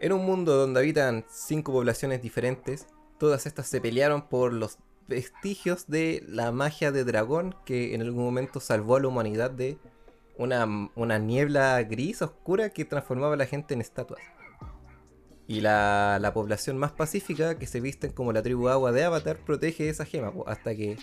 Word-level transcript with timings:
En 0.00 0.12
un 0.14 0.24
mundo 0.24 0.56
donde 0.56 0.80
habitan 0.80 1.26
cinco 1.28 1.72
poblaciones 1.72 2.22
diferentes, 2.22 2.86
todas 3.18 3.44
estas 3.44 3.66
se 3.68 3.82
pelearon 3.82 4.28
por 4.28 4.54
los 4.54 4.78
vestigios 5.08 5.88
de 5.88 6.24
la 6.26 6.52
magia 6.52 6.90
de 6.90 7.04
dragón 7.04 7.54
que 7.66 7.94
en 7.94 8.00
algún 8.00 8.24
momento 8.24 8.60
salvó 8.60 8.96
a 8.96 9.00
la 9.00 9.08
humanidad 9.08 9.50
de 9.50 9.76
una, 10.38 10.66
una 10.94 11.18
niebla 11.18 11.82
gris 11.82 12.22
oscura 12.22 12.70
que 12.70 12.86
transformaba 12.86 13.34
a 13.34 13.36
la 13.36 13.44
gente 13.44 13.74
en 13.74 13.82
estatuas. 13.82 14.22
Y 15.46 15.60
la, 15.60 16.18
la 16.18 16.32
población 16.32 16.78
más 16.78 16.92
pacífica, 16.92 17.58
que 17.58 17.66
se 17.66 17.80
visten 17.80 18.12
como 18.12 18.32
la 18.32 18.42
tribu 18.42 18.70
agua 18.70 18.92
de 18.92 19.04
Avatar, 19.04 19.44
protege 19.44 19.90
esa 19.90 20.06
gema 20.06 20.32
hasta 20.46 20.74
que 20.74 20.96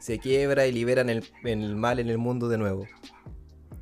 se 0.00 0.18
quiebra 0.18 0.66
y 0.66 0.72
liberan 0.72 1.10
el, 1.10 1.24
el 1.44 1.76
mal 1.76 2.00
en 2.00 2.08
el 2.08 2.18
mundo 2.18 2.48
de 2.48 2.58
nuevo. 2.58 2.88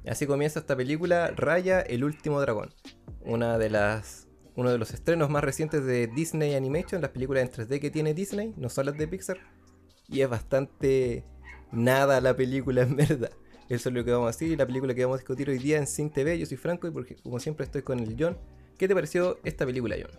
Así 0.07 0.27
comienza 0.27 0.59
esta 0.59 0.77
película, 0.77 1.29
Raya 1.35 1.81
el 1.81 2.05
último 2.05 2.43
dragón. 2.43 2.75
Una 3.23 3.57
de 3.57 3.71
las, 3.71 4.27
uno 4.57 4.71
de 4.71 4.79
los 4.79 4.93
estrenos 4.93 5.31
más 5.31 5.45
recientes 5.45 5.85
de 5.85 6.07
Disney 6.07 6.55
Animation, 6.55 7.01
las 7.01 7.11
películas 7.11 7.43
en 7.43 7.51
3D 7.51 7.81
que 7.81 7.91
tiene 7.91 8.15
Disney, 8.15 8.55
no 8.57 8.69
son 8.69 8.87
las 8.87 8.99
de 8.99 9.09
Pixar. 9.09 9.39
Y 10.09 10.21
es 10.23 10.29
bastante 10.29 11.25
nada 11.73 12.21
la 12.21 12.35
película 12.35 12.83
en 12.83 12.97
verdad. 12.97 13.33
Eso 13.69 13.89
es 13.89 13.95
lo 13.95 14.05
que 14.05 14.11
vamos 14.11 14.27
a 14.27 14.33
decir, 14.33 14.59
la 14.59 14.67
película 14.67 14.95
que 14.95 15.05
vamos 15.05 15.17
a 15.17 15.19
discutir 15.19 15.49
hoy 15.49 15.59
día 15.59 15.79
en 15.79 15.87
Sin 15.87 16.11
TV. 16.11 16.39
Yo 16.39 16.47
soy 16.47 16.57
Franco 16.57 16.89
y 16.89 16.91
porque 16.91 17.17
como 17.17 17.39
siempre 17.39 17.65
estoy 17.65 17.83
con 17.83 18.01
el 18.01 18.17
John. 18.19 18.37
¿Qué 18.77 18.89
te 18.89 18.95
pareció 18.95 19.39
esta 19.45 19.65
película, 19.65 19.97
John? 20.01 20.11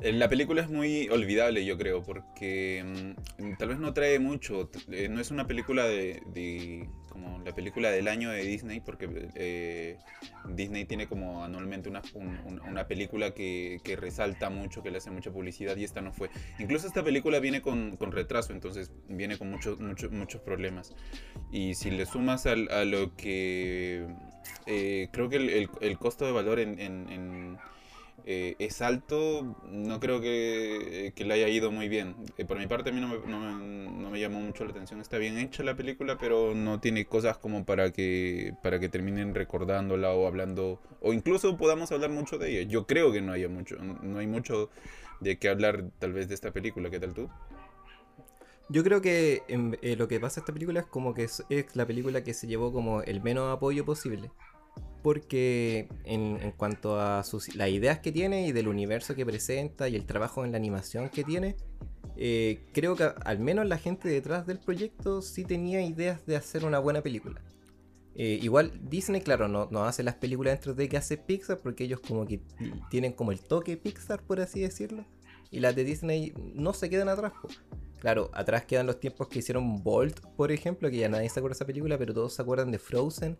La 0.00 0.28
película 0.28 0.62
es 0.62 0.68
muy 0.70 1.08
olvidable, 1.08 1.64
yo 1.64 1.76
creo, 1.76 2.04
porque 2.04 3.14
mm, 3.38 3.56
tal 3.58 3.70
vez 3.70 3.78
no 3.80 3.92
trae 3.92 4.20
mucho. 4.20 4.70
eh, 4.92 5.08
no 5.08 5.20
es 5.20 5.32
una 5.32 5.48
película 5.48 5.86
de, 5.88 6.88
como 7.10 7.40
la 7.44 7.52
película 7.52 7.90
del 7.90 8.06
año 8.06 8.30
de 8.30 8.44
Disney, 8.44 8.78
porque 8.80 9.08
eh, 9.34 9.98
Disney 10.50 10.84
tiene 10.84 11.08
como 11.08 11.42
anualmente 11.42 11.88
una, 11.88 12.02
un- 12.14 12.38
un- 12.44 12.60
una 12.60 12.86
película 12.86 13.32
que, 13.34 13.80
que 13.82 13.96
resalta 13.96 14.50
mucho, 14.50 14.84
que 14.84 14.92
le 14.92 14.98
hace 14.98 15.10
mucha 15.10 15.32
publicidad 15.32 15.76
y 15.76 15.82
esta 15.82 16.00
no 16.00 16.12
fue. 16.12 16.30
Incluso 16.60 16.86
esta 16.86 17.02
película 17.02 17.40
viene 17.40 17.60
con, 17.60 17.96
con 17.96 18.12
retraso, 18.12 18.52
entonces 18.52 18.92
viene 19.08 19.36
con 19.36 19.50
muchos 19.50 19.80
muchos 19.80 20.12
muchos 20.12 20.40
problemas. 20.42 20.94
Y 21.50 21.74
si 21.74 21.90
le 21.90 22.06
sumas 22.06 22.46
al- 22.46 22.70
a 22.70 22.84
lo 22.84 23.16
que 23.16 24.06
eh, 24.66 25.08
creo 25.12 25.28
que 25.28 25.36
el, 25.36 25.68
el- 25.80 25.98
costo 25.98 26.24
de 26.24 26.30
valor 26.30 26.60
en 26.60 26.78
eh, 28.30 28.56
es 28.58 28.82
alto, 28.82 29.56
no 29.70 30.00
creo 30.00 30.20
que, 30.20 31.14
que 31.16 31.24
le 31.24 31.32
haya 31.32 31.48
ido 31.48 31.70
muy 31.72 31.88
bien. 31.88 32.14
Eh, 32.36 32.44
por 32.44 32.58
mi 32.58 32.66
parte, 32.66 32.90
a 32.90 32.92
mí 32.92 33.00
no 33.00 33.08
me, 33.08 33.18
no 33.26 33.58
no 34.08 34.10
me 34.10 34.20
llamó 34.20 34.38
mucho 34.40 34.64
la 34.64 34.70
atención. 34.70 35.00
Está 35.00 35.16
bien 35.16 35.38
hecha 35.38 35.62
la 35.62 35.76
película, 35.76 36.18
pero 36.18 36.54
no 36.54 36.78
tiene 36.78 37.06
cosas 37.06 37.38
como 37.38 37.64
para 37.64 37.90
que, 37.90 38.52
para 38.62 38.78
que 38.78 38.90
terminen 38.90 39.34
recordándola 39.34 40.12
o 40.12 40.26
hablando, 40.26 40.78
o 41.00 41.14
incluso 41.14 41.56
podamos 41.56 41.90
hablar 41.90 42.10
mucho 42.10 42.36
de 42.36 42.50
ella. 42.50 42.70
Yo 42.70 42.86
creo 42.86 43.12
que 43.12 43.22
no 43.22 43.32
haya 43.32 43.48
mucho, 43.48 43.76
no 43.76 44.18
hay 44.18 44.26
mucho 44.26 44.68
de 45.20 45.38
qué 45.38 45.48
hablar 45.48 45.84
tal 45.98 46.12
vez 46.12 46.28
de 46.28 46.34
esta 46.34 46.50
película. 46.52 46.90
¿Qué 46.90 47.00
tal 47.00 47.14
tú? 47.14 47.30
Yo 48.68 48.84
creo 48.84 49.00
que 49.00 49.42
em, 49.48 49.72
eh, 49.80 49.96
lo 49.96 50.06
que 50.06 50.20
pasa 50.20 50.40
a 50.40 50.42
esta 50.42 50.52
película 50.52 50.80
es 50.80 50.86
como 50.86 51.14
que 51.14 51.24
es, 51.24 51.42
es 51.48 51.74
la 51.74 51.86
película 51.86 52.22
que 52.22 52.34
se 52.34 52.46
llevó 52.46 52.72
como 52.74 53.00
el 53.02 53.22
menos 53.22 53.54
apoyo 53.54 53.86
posible. 53.86 54.30
Porque 55.02 55.88
en, 56.04 56.52
cuanto 56.56 57.00
a 57.00 57.22
las 57.54 57.70
ideas 57.70 58.00
que 58.00 58.12
tiene 58.12 58.46
y 58.46 58.52
del 58.52 58.68
universo 58.68 59.14
que 59.14 59.24
presenta 59.24 59.88
y 59.88 59.96
el 59.96 60.04
trabajo 60.06 60.44
en 60.44 60.52
la 60.52 60.58
animación 60.58 61.08
que 61.08 61.24
tiene, 61.24 61.56
eh, 62.16 62.66
creo 62.72 62.96
que 62.96 63.04
al 63.24 63.38
menos 63.38 63.66
la 63.66 63.78
gente 63.78 64.08
detrás 64.08 64.46
del 64.46 64.58
proyecto 64.58 65.22
sí 65.22 65.44
tenía 65.44 65.82
ideas 65.82 66.26
de 66.26 66.36
hacer 66.36 66.64
una 66.64 66.80
buena 66.80 67.00
película. 67.00 67.40
Eh, 68.20 68.40
igual 68.42 68.72
Disney, 68.82 69.20
claro, 69.20 69.46
no, 69.46 69.84
hace 69.84 70.02
las 70.02 70.16
películas 70.16 70.54
dentro 70.54 70.74
de 70.74 70.88
que 70.88 70.96
hace 70.96 71.16
Pixar 71.16 71.58
porque 71.58 71.84
ellos 71.84 72.00
como 72.00 72.26
que 72.26 72.40
tienen 72.90 73.12
como 73.12 73.30
el 73.30 73.40
toque 73.40 73.76
Pixar, 73.76 74.20
por 74.22 74.40
así 74.40 74.60
decirlo. 74.60 75.04
Y 75.52 75.60
las 75.60 75.76
de 75.76 75.84
Disney 75.84 76.34
no 76.54 76.72
se 76.72 76.90
quedan 76.90 77.08
atrás. 77.08 77.32
Claro, 78.00 78.30
atrás 78.34 78.64
quedan 78.64 78.86
los 78.86 78.98
tiempos 78.98 79.28
que 79.28 79.38
hicieron 79.38 79.84
Bolt, 79.84 80.20
por 80.36 80.50
ejemplo, 80.50 80.90
que 80.90 80.98
ya 80.98 81.08
nadie 81.08 81.28
se 81.28 81.38
acuerda 81.38 81.54
de 81.54 81.58
esa 81.58 81.66
película, 81.66 81.96
pero 81.96 82.12
todos 82.12 82.32
se 82.32 82.42
acuerdan 82.42 82.72
de 82.72 82.80
Frozen, 82.80 83.38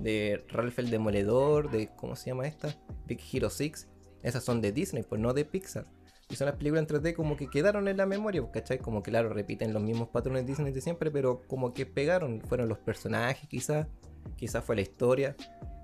de 0.00 0.44
Ralph 0.48 0.78
el 0.78 0.90
Demoledor, 0.90 1.70
de 1.70 1.88
¿cómo 1.96 2.16
se 2.16 2.30
llama 2.30 2.46
esta? 2.46 2.74
Big 3.06 3.20
Hero 3.32 3.50
6. 3.50 3.88
Esas 4.22 4.44
son 4.44 4.60
de 4.60 4.72
Disney, 4.72 5.02
pues 5.02 5.20
no 5.20 5.32
de 5.32 5.44
Pixar. 5.44 5.86
Y 6.28 6.34
son 6.34 6.46
las 6.46 6.56
películas 6.56 6.82
en 6.90 7.02
3D 7.02 7.14
como 7.14 7.36
que 7.36 7.48
quedaron 7.48 7.86
en 7.86 7.96
la 7.96 8.06
memoria, 8.06 8.42
pues, 8.42 8.52
¿cachai? 8.52 8.78
Como 8.78 9.02
que 9.02 9.10
claro, 9.10 9.28
repiten 9.28 9.72
los 9.72 9.82
mismos 9.82 10.08
patrones 10.08 10.44
Disney 10.44 10.72
de 10.72 10.80
siempre, 10.80 11.10
pero 11.10 11.42
como 11.46 11.72
que 11.72 11.86
pegaron, 11.86 12.40
fueron 12.40 12.68
los 12.68 12.78
personajes 12.78 13.48
quizás, 13.48 13.86
quizás 14.36 14.64
fue 14.64 14.74
la 14.74 14.82
historia, 14.82 15.36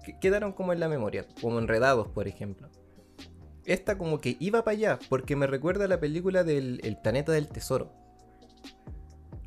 que 0.04 0.18
quedaron 0.18 0.52
como 0.52 0.72
en 0.72 0.80
la 0.80 0.88
memoria, 0.88 1.26
como 1.40 1.60
enredados, 1.60 2.08
por 2.08 2.26
ejemplo. 2.26 2.68
Esta 3.64 3.96
como 3.96 4.20
que 4.20 4.36
iba 4.40 4.64
para 4.64 4.76
allá, 4.76 4.98
porque 5.08 5.36
me 5.36 5.46
recuerda 5.46 5.84
a 5.84 5.88
la 5.88 6.00
película 6.00 6.42
del 6.42 6.80
El 6.82 6.96
Planeta 6.96 7.30
del 7.30 7.46
Tesoro. 7.46 7.92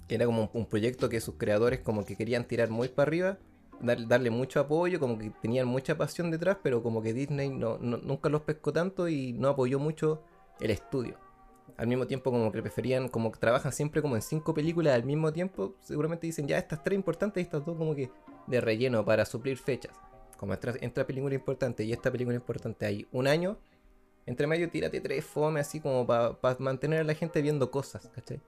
Era 0.07 0.25
como 0.25 0.43
un, 0.43 0.49
un 0.53 0.65
proyecto 0.65 1.09
que 1.09 1.19
sus 1.19 1.35
creadores 1.35 1.81
como 1.81 2.05
que 2.05 2.15
querían 2.15 2.45
tirar 2.45 2.69
muy 2.69 2.87
para 2.87 3.09
arriba, 3.09 3.37
dar- 3.79 4.07
darle 4.07 4.29
mucho 4.29 4.59
apoyo, 4.59 4.99
como 4.99 5.17
que 5.17 5.29
tenían 5.41 5.67
mucha 5.67 5.97
pasión 5.97 6.31
detrás, 6.31 6.57
pero 6.63 6.81
como 6.83 7.01
que 7.01 7.13
Disney 7.13 7.49
no, 7.49 7.77
no- 7.79 7.97
nunca 7.97 8.29
los 8.29 8.41
pescó 8.41 8.71
tanto 8.73 9.07
y 9.07 9.33
no 9.33 9.49
apoyó 9.49 9.79
mucho 9.79 10.21
el 10.59 10.71
estudio. 10.71 11.17
Al 11.77 11.87
mismo 11.87 12.07
tiempo 12.07 12.31
como 12.31 12.51
que 12.51 12.61
preferían, 12.61 13.09
como 13.09 13.31
trabajan 13.31 13.71
siempre 13.73 14.01
como 14.01 14.15
en 14.15 14.21
cinco 14.21 14.53
películas 14.53 14.93
al 14.95 15.03
mismo 15.03 15.33
tiempo, 15.33 15.75
seguramente 15.81 16.25
dicen 16.27 16.47
ya 16.47 16.57
estas 16.57 16.83
tres 16.83 16.95
importantes 16.95 17.41
y 17.41 17.43
estas 17.45 17.65
dos 17.65 17.77
como 17.77 17.95
que 17.95 18.09
de 18.47 18.61
relleno 18.61 19.03
para 19.03 19.25
suplir 19.25 19.57
fechas. 19.57 19.93
Como 20.37 20.53
entra, 20.53 20.73
entra 20.81 21.05
película 21.05 21.33
importante 21.35 21.83
y 21.83 21.91
esta 21.91 22.11
película 22.11 22.35
importante 22.35 22.85
hay 22.85 23.07
un 23.11 23.27
año, 23.27 23.57
entre 24.25 24.47
medio 24.47 24.69
tírate 24.69 25.01
tres 25.01 25.25
fome 25.25 25.59
así 25.59 25.79
como 25.79 26.05
para 26.05 26.37
mantener 26.59 27.01
a 27.01 27.03
la 27.03 27.13
gente 27.13 27.41
viendo 27.41 27.71
cosas, 27.71 28.09
¿cachai? 28.13 28.39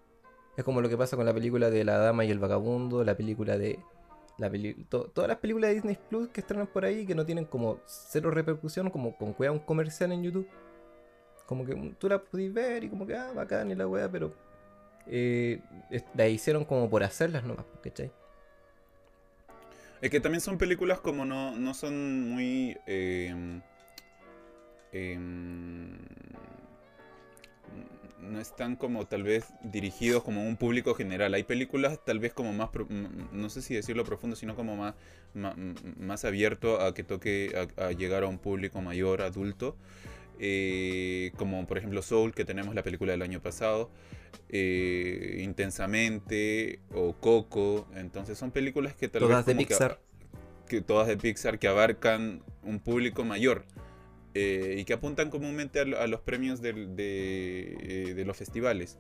Es 0.55 0.63
como 0.63 0.81
lo 0.81 0.89
que 0.89 0.97
pasa 0.97 1.15
con 1.15 1.25
la 1.25 1.33
película 1.33 1.69
de 1.69 1.83
La 1.83 1.97
Dama 1.97 2.25
y 2.25 2.31
el 2.31 2.39
Vagabundo, 2.39 3.03
la 3.03 3.15
película 3.15 3.57
de... 3.57 3.79
Todas 4.89 5.27
las 5.27 5.37
películas 5.37 5.69
de 5.69 5.75
Disney 5.75 5.97
Plus 6.09 6.29
que 6.29 6.41
estrenan 6.41 6.67
por 6.67 6.85
ahí 6.85 7.05
que 7.05 7.15
no 7.15 7.25
tienen 7.25 7.45
como 7.45 7.79
cero 7.85 8.29
repercusión, 8.29 8.89
como 8.89 9.17
con 9.17 9.33
cueva 9.33 9.53
un 9.53 9.59
comercial 9.59 10.11
en 10.11 10.23
YouTube. 10.23 10.47
Como 11.47 11.65
que 11.65 11.73
tú 11.97 12.07
la 12.09 12.19
pudiste 12.19 12.61
ver 12.61 12.83
y 12.83 12.89
como 12.89 13.07
que, 13.07 13.15
ah, 13.15 13.31
bacán 13.33 13.71
y 13.71 13.75
la 13.75 13.87
wea, 13.87 14.09
pero... 14.09 14.33
Eh, 15.09 15.61
la 16.15 16.27
hicieron 16.27 16.65
como 16.65 16.89
por 16.89 17.01
hacerlas 17.01 17.43
nomás, 17.45 17.65
¿cachai? 17.81 18.11
Es 20.01 20.11
que 20.11 20.19
también 20.19 20.41
son 20.41 20.57
películas 20.57 20.99
como 20.99 21.25
no, 21.25 21.55
no 21.55 21.73
son 21.73 22.29
muy... 22.29 22.77
eh, 22.85 23.61
em, 24.91 25.97
no 28.21 28.39
están 28.41 28.75
como 28.75 29.05
tal 29.05 29.23
vez 29.23 29.45
dirigidos 29.63 30.23
como 30.23 30.45
un 30.45 30.57
público 30.57 30.93
general. 30.95 31.33
Hay 31.33 31.43
películas 31.43 31.99
tal 32.03 32.19
vez 32.19 32.33
como 32.33 32.51
más, 32.53 32.69
no 33.31 33.49
sé 33.49 33.61
si 33.61 33.73
decirlo 33.75 34.03
profundo, 34.03 34.35
sino 34.35 34.55
como 34.55 34.75
más, 34.75 34.95
más 35.97 36.25
abierto 36.25 36.81
a 36.81 36.93
que 36.93 37.03
toque 37.03 37.67
a, 37.77 37.85
a 37.87 37.91
llegar 37.93 38.23
a 38.23 38.27
un 38.27 38.39
público 38.39 38.81
mayor, 38.81 39.21
adulto. 39.21 39.77
Eh, 40.39 41.31
como 41.37 41.65
por 41.65 41.77
ejemplo 41.79 42.01
Soul, 42.03 42.33
que 42.33 42.45
tenemos 42.45 42.75
la 42.75 42.83
película 42.83 43.11
del 43.11 43.21
año 43.23 43.41
pasado, 43.41 43.89
eh, 44.49 45.39
Intensamente 45.41 46.79
o 46.93 47.13
Coco. 47.13 47.87
Entonces 47.95 48.37
son 48.37 48.51
películas 48.51 48.93
que 48.95 49.07
tal 49.07 49.21
Todas 49.23 49.45
de 49.45 49.53
vez 49.53 49.55
como 49.55 49.67
que- 49.67 49.73
Pixar. 49.73 49.99
que 50.67 50.81
todas 50.81 51.07
de 51.07 51.17
Pixar 51.17 51.59
que 51.59 51.67
abarcan 51.67 52.43
un 52.63 52.79
público 52.79 53.23
mayor 53.23 53.63
eh, 54.39 54.75
y 54.79 54.85
que 54.85 54.93
apuntan 54.93 55.29
comúnmente 55.29 55.79
a, 55.79 55.83
a 56.03 56.07
los 56.07 56.21
premios 56.21 56.61
del- 56.61 56.95
de, 56.95 57.75
eh, 58.09 58.13
de 58.13 58.25
los 58.25 58.37
festivales. 58.37 58.99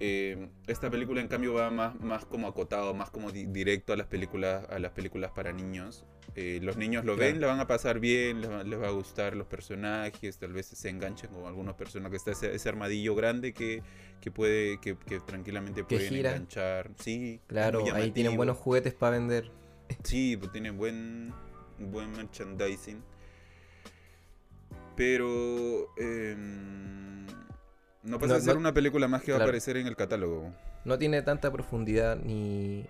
Eh, 0.00 0.48
esta 0.66 0.90
película 0.90 1.20
en 1.20 1.28
cambio 1.28 1.54
va 1.54 1.70
más, 1.70 1.98
más 2.00 2.24
como 2.26 2.48
acotado, 2.48 2.92
más 2.92 3.10
como 3.10 3.30
di- 3.30 3.46
directo 3.46 3.92
a 3.92 3.96
las 3.96 4.06
películas, 4.08 4.66
a 4.68 4.78
las 4.78 4.90
películas 4.92 5.30
para 5.32 5.52
niños. 5.52 6.04
Eh, 6.34 6.58
los 6.60 6.76
niños 6.76 7.04
lo 7.04 7.16
ven, 7.16 7.36
Claro. 7.36 7.40
la 7.40 7.46
van 7.52 7.60
a 7.60 7.66
pasar 7.66 7.98
bien, 8.00 8.40
les 8.40 8.50
va, 8.50 8.62
les 8.64 8.80
va 8.80 8.88
a 8.88 8.90
gustar 8.90 9.36
los 9.36 9.46
personajes, 9.46 10.38
tal 10.38 10.52
vez 10.52 10.66
se 10.66 10.88
enganchen 10.88 11.30
con 11.30 11.46
algunos 11.46 11.76
personajes. 11.76 12.16
Está 12.18 12.32
ese, 12.32 12.54
ese 12.54 12.68
armadillo 12.68 13.14
grande 13.14 13.54
que, 13.54 13.82
que 14.20 14.30
puede, 14.30 14.78
que, 14.80 14.96
que 14.98 15.20
tranquilamente 15.20 15.82
Que 15.82 15.96
pueden 15.96 16.08
gira. 16.12 16.30
enganchar. 16.32 16.90
Sí, 16.98 17.40
Claro, 17.46 17.84
ahí 17.94 18.10
tienen 18.10 18.36
buenos 18.36 18.56
juguetes 18.58 18.92
para 18.92 19.16
vender. 19.18 19.50
Sí, 20.02 20.36
pues 20.36 20.50
tiene 20.52 20.70
buen, 20.72 21.32
buen 21.78 22.10
merchandising. 22.12 23.02
Pero 24.96 25.88
em, 25.98 27.26
no 28.02 28.18
pasa 28.18 28.32
No, 28.34 28.38
a 28.38 28.40
ser 28.40 28.54
no- 28.54 28.60
una 28.60 28.72
película 28.74 29.08
más 29.08 29.22
que 29.22 29.32
va 29.32 29.38
a 29.38 29.42
aparecer 29.42 29.76
en 29.76 29.86
el 29.86 29.96
catálogo. 29.96 30.52
no 30.84 30.98
tiene 30.98 31.20
tanta 31.22 31.50
profundidad 31.52 32.16
ni, 32.16 32.86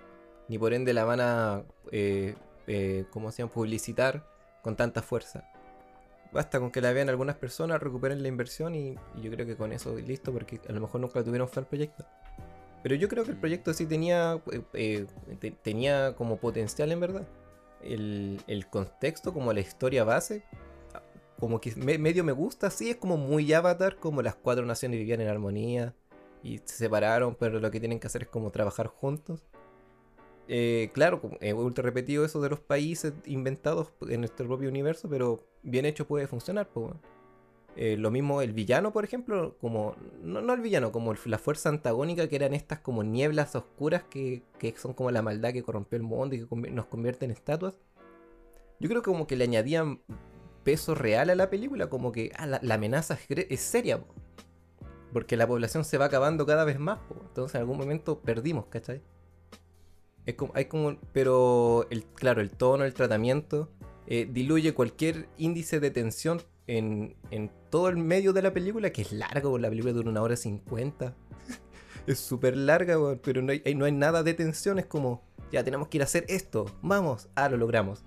ni 0.48 0.58
por 0.58 0.72
ende 0.74 0.92
la 0.94 1.04
van 1.04 1.20
a, 1.20 1.62
eh, 1.90 2.34
eh, 2.66 3.04
¿cómo 3.10 3.30
se 3.32 3.42
llama? 3.42 3.52
Publicitar 3.52 4.24
con 4.62 4.76
tanta 4.76 5.02
fuerza. 5.02 5.44
Basta 6.32 6.58
con 6.60 6.70
que 6.70 6.80
la 6.80 6.92
vean 6.92 7.08
algunas 7.08 7.36
personas, 7.36 7.80
recuperen 7.80 8.20
la 8.22 8.28
inversión 8.28 8.74
y, 8.74 8.96
y 9.14 9.22
yo 9.22 9.30
creo 9.30 9.46
que 9.46 9.56
con 9.56 9.72
eso 9.72 9.96
listo 9.96 10.32
porque 10.32 10.60
a 10.68 10.72
lo 10.72 10.80
mejor 10.80 11.00
nunca 11.00 11.22
tuvieron 11.24 11.48
fe 11.48 11.60
al 11.60 11.66
proyecto. 11.66 12.04
Pero 12.82 12.94
yo 12.94 13.08
creo 13.08 13.24
que 13.24 13.30
el 13.30 13.36
proyecto 13.38 13.72
sí 13.72 13.86
tenía, 13.86 14.40
eh, 14.52 14.62
eh, 14.74 15.06
te- 15.40 15.50
tenía 15.52 16.14
como 16.14 16.36
potencial 16.36 16.92
en 16.92 17.00
verdad. 17.00 17.26
El, 17.82 18.40
el 18.46 18.66
contexto, 18.68 19.32
como 19.32 19.52
la 19.52 19.60
historia 19.60 20.04
base, 20.04 20.42
como 21.38 21.60
que 21.60 21.74
medio 21.76 22.24
me 22.24 22.32
gusta, 22.32 22.70
sí, 22.70 22.90
es 22.90 22.96
como 22.96 23.16
muy 23.16 23.52
Avatar, 23.52 23.96
como 23.96 24.22
las 24.22 24.34
cuatro 24.34 24.64
naciones 24.64 24.98
vivían 24.98 25.20
en 25.20 25.28
armonía 25.28 25.94
y 26.42 26.58
se 26.58 26.76
separaron, 26.76 27.34
pero 27.34 27.60
lo 27.60 27.70
que 27.70 27.80
tienen 27.80 28.00
que 28.00 28.06
hacer 28.06 28.22
es 28.22 28.28
como 28.28 28.50
trabajar 28.50 28.86
juntos. 28.86 29.46
Eh, 30.48 30.90
claro, 30.94 31.20
he 31.40 31.52
vuelto 31.52 31.82
repetido 31.82 32.24
eso 32.24 32.40
de 32.40 32.50
los 32.50 32.60
países 32.60 33.12
inventados 33.24 33.92
en 34.08 34.20
nuestro 34.20 34.46
propio 34.46 34.68
universo, 34.68 35.08
pero 35.08 35.44
bien 35.62 35.84
hecho 35.84 36.06
puede 36.06 36.26
funcionar. 36.26 36.68
Eh, 37.74 37.96
lo 37.98 38.10
mismo 38.10 38.40
el 38.40 38.52
villano, 38.52 38.92
por 38.92 39.04
ejemplo, 39.04 39.56
como 39.60 39.96
no, 40.22 40.40
no, 40.40 40.54
el 40.54 40.60
villano, 40.60 40.92
como 40.92 41.14
la 41.26 41.38
fuerza 41.38 41.68
antagónica 41.68 42.28
que 42.28 42.36
eran 42.36 42.54
estas 42.54 42.78
como 42.78 43.02
nieblas 43.02 43.54
oscuras 43.54 44.04
que, 44.04 44.42
que 44.58 44.74
son 44.76 44.94
como 44.94 45.10
la 45.10 45.20
maldad 45.20 45.52
que 45.52 45.62
corrompió 45.62 45.96
el 45.96 46.02
mundo 46.02 46.36
y 46.36 46.46
que 46.46 46.70
nos 46.70 46.86
convierte 46.86 47.24
en 47.24 47.32
estatuas. 47.32 47.78
Yo 48.78 48.88
creo 48.88 49.02
que 49.02 49.10
como 49.10 49.26
que 49.26 49.36
le 49.36 49.44
añadían 49.44 50.00
peso 50.66 50.96
real 50.96 51.30
a 51.30 51.36
la 51.36 51.48
película, 51.48 51.88
como 51.88 52.10
que 52.10 52.32
ah, 52.36 52.44
la, 52.44 52.74
amenaza 52.74 53.16
es, 53.28 53.60
seria, 53.60 54.02
porque 55.12 55.36
la 55.36 55.46
población 55.46 55.84
se 55.84 55.96
va 55.96 56.06
acabando 56.06 56.44
cada 56.44 56.64
vez 56.64 56.80
más, 56.80 56.98
entonces 57.28 57.54
en 57.54 57.60
algún 57.60 57.78
momento 57.78 58.18
perdimos, 58.18 58.66
¿cachai? 58.66 59.00
Es 60.26 60.34
como, 60.34 60.50
hay 60.56 60.64
como, 60.64 60.96
pero 61.12 61.86
el, 61.90 62.04
claro, 62.04 62.40
el 62.40 62.50
tono, 62.50 62.82
el 62.82 62.94
tratamiento 62.94 63.70
eh, 64.08 64.28
diluye 64.28 64.74
cualquier 64.74 65.28
índice 65.38 65.78
de 65.78 65.92
tensión 65.92 66.42
en, 66.66 67.14
en, 67.30 67.52
todo 67.70 67.88
el 67.88 67.96
medio 67.96 68.32
de 68.32 68.42
la 68.42 68.52
película, 68.52 68.90
que 68.90 69.02
es 69.02 69.12
largo, 69.12 69.58
la 69.58 69.68
película 69.68 69.92
dura 69.92 70.10
una 70.10 70.22
hora 70.22 70.34
cincuenta. 70.34 71.14
es 72.08 72.18
súper 72.18 72.56
larga, 72.56 72.96
pero 73.22 73.40
no 73.40 73.52
hay, 73.52 73.62
no 73.76 73.84
hay 73.84 73.92
nada 73.92 74.24
de 74.24 74.34
tensión, 74.34 74.80
es 74.80 74.86
como, 74.86 75.22
ya 75.52 75.62
tenemos 75.62 75.86
que 75.86 75.98
ir 75.98 76.02
a 76.02 76.06
hacer 76.06 76.24
esto, 76.28 76.66
vamos, 76.82 77.28
ah, 77.36 77.48
lo 77.48 77.56
logramos. 77.56 78.04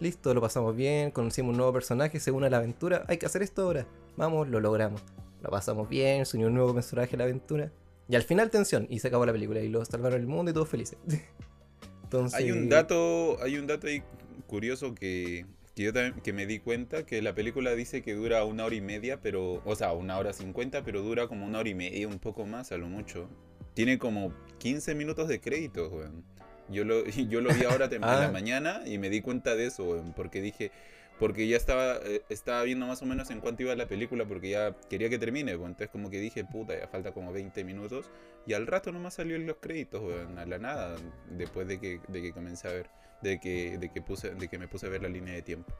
Listo, 0.00 0.32
lo 0.32 0.40
pasamos 0.40 0.74
bien, 0.74 1.10
conocimos 1.10 1.50
un 1.50 1.58
nuevo 1.58 1.74
personaje, 1.74 2.18
se 2.20 2.30
une 2.30 2.48
la 2.48 2.56
aventura, 2.56 3.04
hay 3.06 3.18
que 3.18 3.26
hacer 3.26 3.42
esto 3.42 3.62
ahora. 3.62 3.86
Vamos, 4.16 4.48
lo 4.48 4.58
logramos. 4.58 5.02
Lo 5.42 5.50
pasamos 5.50 5.90
bien, 5.90 6.24
se 6.24 6.38
unió 6.38 6.48
un 6.48 6.54
nuevo 6.54 6.74
personaje 6.74 7.16
a 7.16 7.18
la 7.18 7.24
aventura. 7.24 7.70
Y 8.08 8.16
al 8.16 8.22
final 8.22 8.50
tensión, 8.50 8.86
y 8.88 8.98
se 9.00 9.08
acabó 9.08 9.26
la 9.26 9.32
película, 9.32 9.60
y 9.60 9.68
lo 9.68 9.84
salvaron 9.84 10.18
el 10.18 10.26
mundo 10.26 10.50
y 10.50 10.54
todos 10.54 10.68
felices. 10.68 10.98
Entonces... 12.04 12.40
Hay 12.40 12.50
un 12.50 12.70
dato, 12.70 13.40
hay 13.42 13.58
un 13.58 13.66
dato 13.66 13.88
ahí 13.88 14.02
curioso 14.46 14.94
que, 14.94 15.44
que 15.74 15.82
yo 15.82 15.92
también 15.92 16.14
que 16.22 16.32
me 16.32 16.46
di 16.46 16.60
cuenta, 16.60 17.04
que 17.04 17.20
la 17.20 17.34
película 17.34 17.74
dice 17.74 18.00
que 18.00 18.14
dura 18.14 18.42
una 18.44 18.64
hora 18.64 18.74
y 18.74 18.80
media, 18.80 19.20
pero, 19.20 19.62
o 19.66 19.76
sea, 19.76 19.92
una 19.92 20.16
hora 20.16 20.32
cincuenta, 20.32 20.82
pero 20.82 21.02
dura 21.02 21.28
como 21.28 21.44
una 21.44 21.58
hora 21.58 21.68
y 21.68 21.74
media, 21.74 22.08
un 22.08 22.18
poco 22.18 22.46
más 22.46 22.72
a 22.72 22.78
lo 22.78 22.88
mucho. 22.88 23.28
Tiene 23.74 23.98
como 23.98 24.32
15 24.58 24.94
minutos 24.94 25.28
de 25.28 25.40
crédito, 25.40 25.88
weón. 25.88 26.24
Yo 26.70 26.84
lo, 26.84 27.04
yo 27.28 27.40
lo 27.40 27.52
vi 27.52 27.64
ahora 27.64 27.86
en 27.90 28.00
la 28.00 28.26
ah. 28.26 28.30
mañana 28.30 28.82
y 28.86 28.98
me 28.98 29.10
di 29.10 29.20
cuenta 29.20 29.54
de 29.54 29.66
eso, 29.66 30.04
porque 30.16 30.40
dije, 30.40 30.70
porque 31.18 31.46
ya 31.46 31.56
estaba, 31.56 31.96
eh, 31.96 32.22
estaba 32.30 32.62
viendo 32.62 32.86
más 32.86 33.02
o 33.02 33.06
menos 33.06 33.30
en 33.30 33.40
cuánto 33.40 33.62
iba 33.62 33.74
la 33.76 33.86
película, 33.86 34.24
porque 34.24 34.50
ya 34.50 34.74
quería 34.88 35.10
que 35.10 35.18
termine, 35.18 35.52
entonces 35.52 35.90
como 35.90 36.08
que 36.08 36.18
dije, 36.18 36.44
puta, 36.44 36.78
ya 36.78 36.88
falta 36.88 37.12
como 37.12 37.32
20 37.32 37.62
minutos, 37.64 38.10
y 38.46 38.54
al 38.54 38.66
rato 38.66 38.90
nomás 38.90 39.14
salió 39.14 39.36
en 39.36 39.46
los 39.46 39.56
créditos, 39.56 40.02
a 40.36 40.46
la 40.46 40.58
nada, 40.58 40.96
después 41.28 41.68
de 41.68 41.78
que, 41.78 42.00
de 42.08 42.22
que 42.22 42.32
comencé 42.32 42.68
a 42.68 42.72
ver, 42.72 42.90
de 43.22 43.38
que, 43.38 43.76
de 43.76 43.90
que 43.90 44.00
puse, 44.00 44.30
de 44.30 44.48
que 44.48 44.58
me 44.58 44.66
puse 44.66 44.86
a 44.86 44.88
ver 44.88 45.02
la 45.02 45.08
línea 45.08 45.34
de 45.34 45.42
tiempo. 45.42 45.74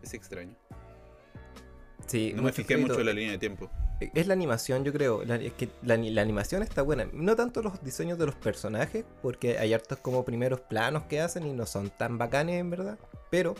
Es 0.00 0.14
extraño. 0.14 0.54
Sí, 2.06 2.32
no 2.34 2.42
me 2.42 2.52
fijé 2.52 2.76
mucho 2.76 3.00
en 3.00 3.06
la 3.06 3.12
línea 3.12 3.32
de 3.32 3.38
tiempo. 3.38 3.70
Es 4.12 4.26
la 4.26 4.34
animación, 4.34 4.84
yo 4.84 4.92
creo. 4.92 5.22
es 5.22 5.52
que 5.54 5.68
la, 5.82 5.94
animación 5.94 6.62
está 6.62 6.82
buena. 6.82 7.08
No 7.12 7.36
tanto 7.36 7.62
los 7.62 7.82
diseños 7.82 8.18
de 8.18 8.26
los 8.26 8.34
personajes, 8.34 9.04
porque 9.22 9.58
hay 9.58 9.72
hartos 9.72 9.98
como 9.98 10.24
primeros 10.24 10.60
planos 10.60 11.04
que 11.04 11.20
hacen 11.20 11.46
y 11.46 11.52
no 11.52 11.64
son 11.66 11.90
tan 11.90 12.18
bacanes 12.18 12.60
en 12.60 12.70
verdad. 12.70 12.98
Pero 13.30 13.54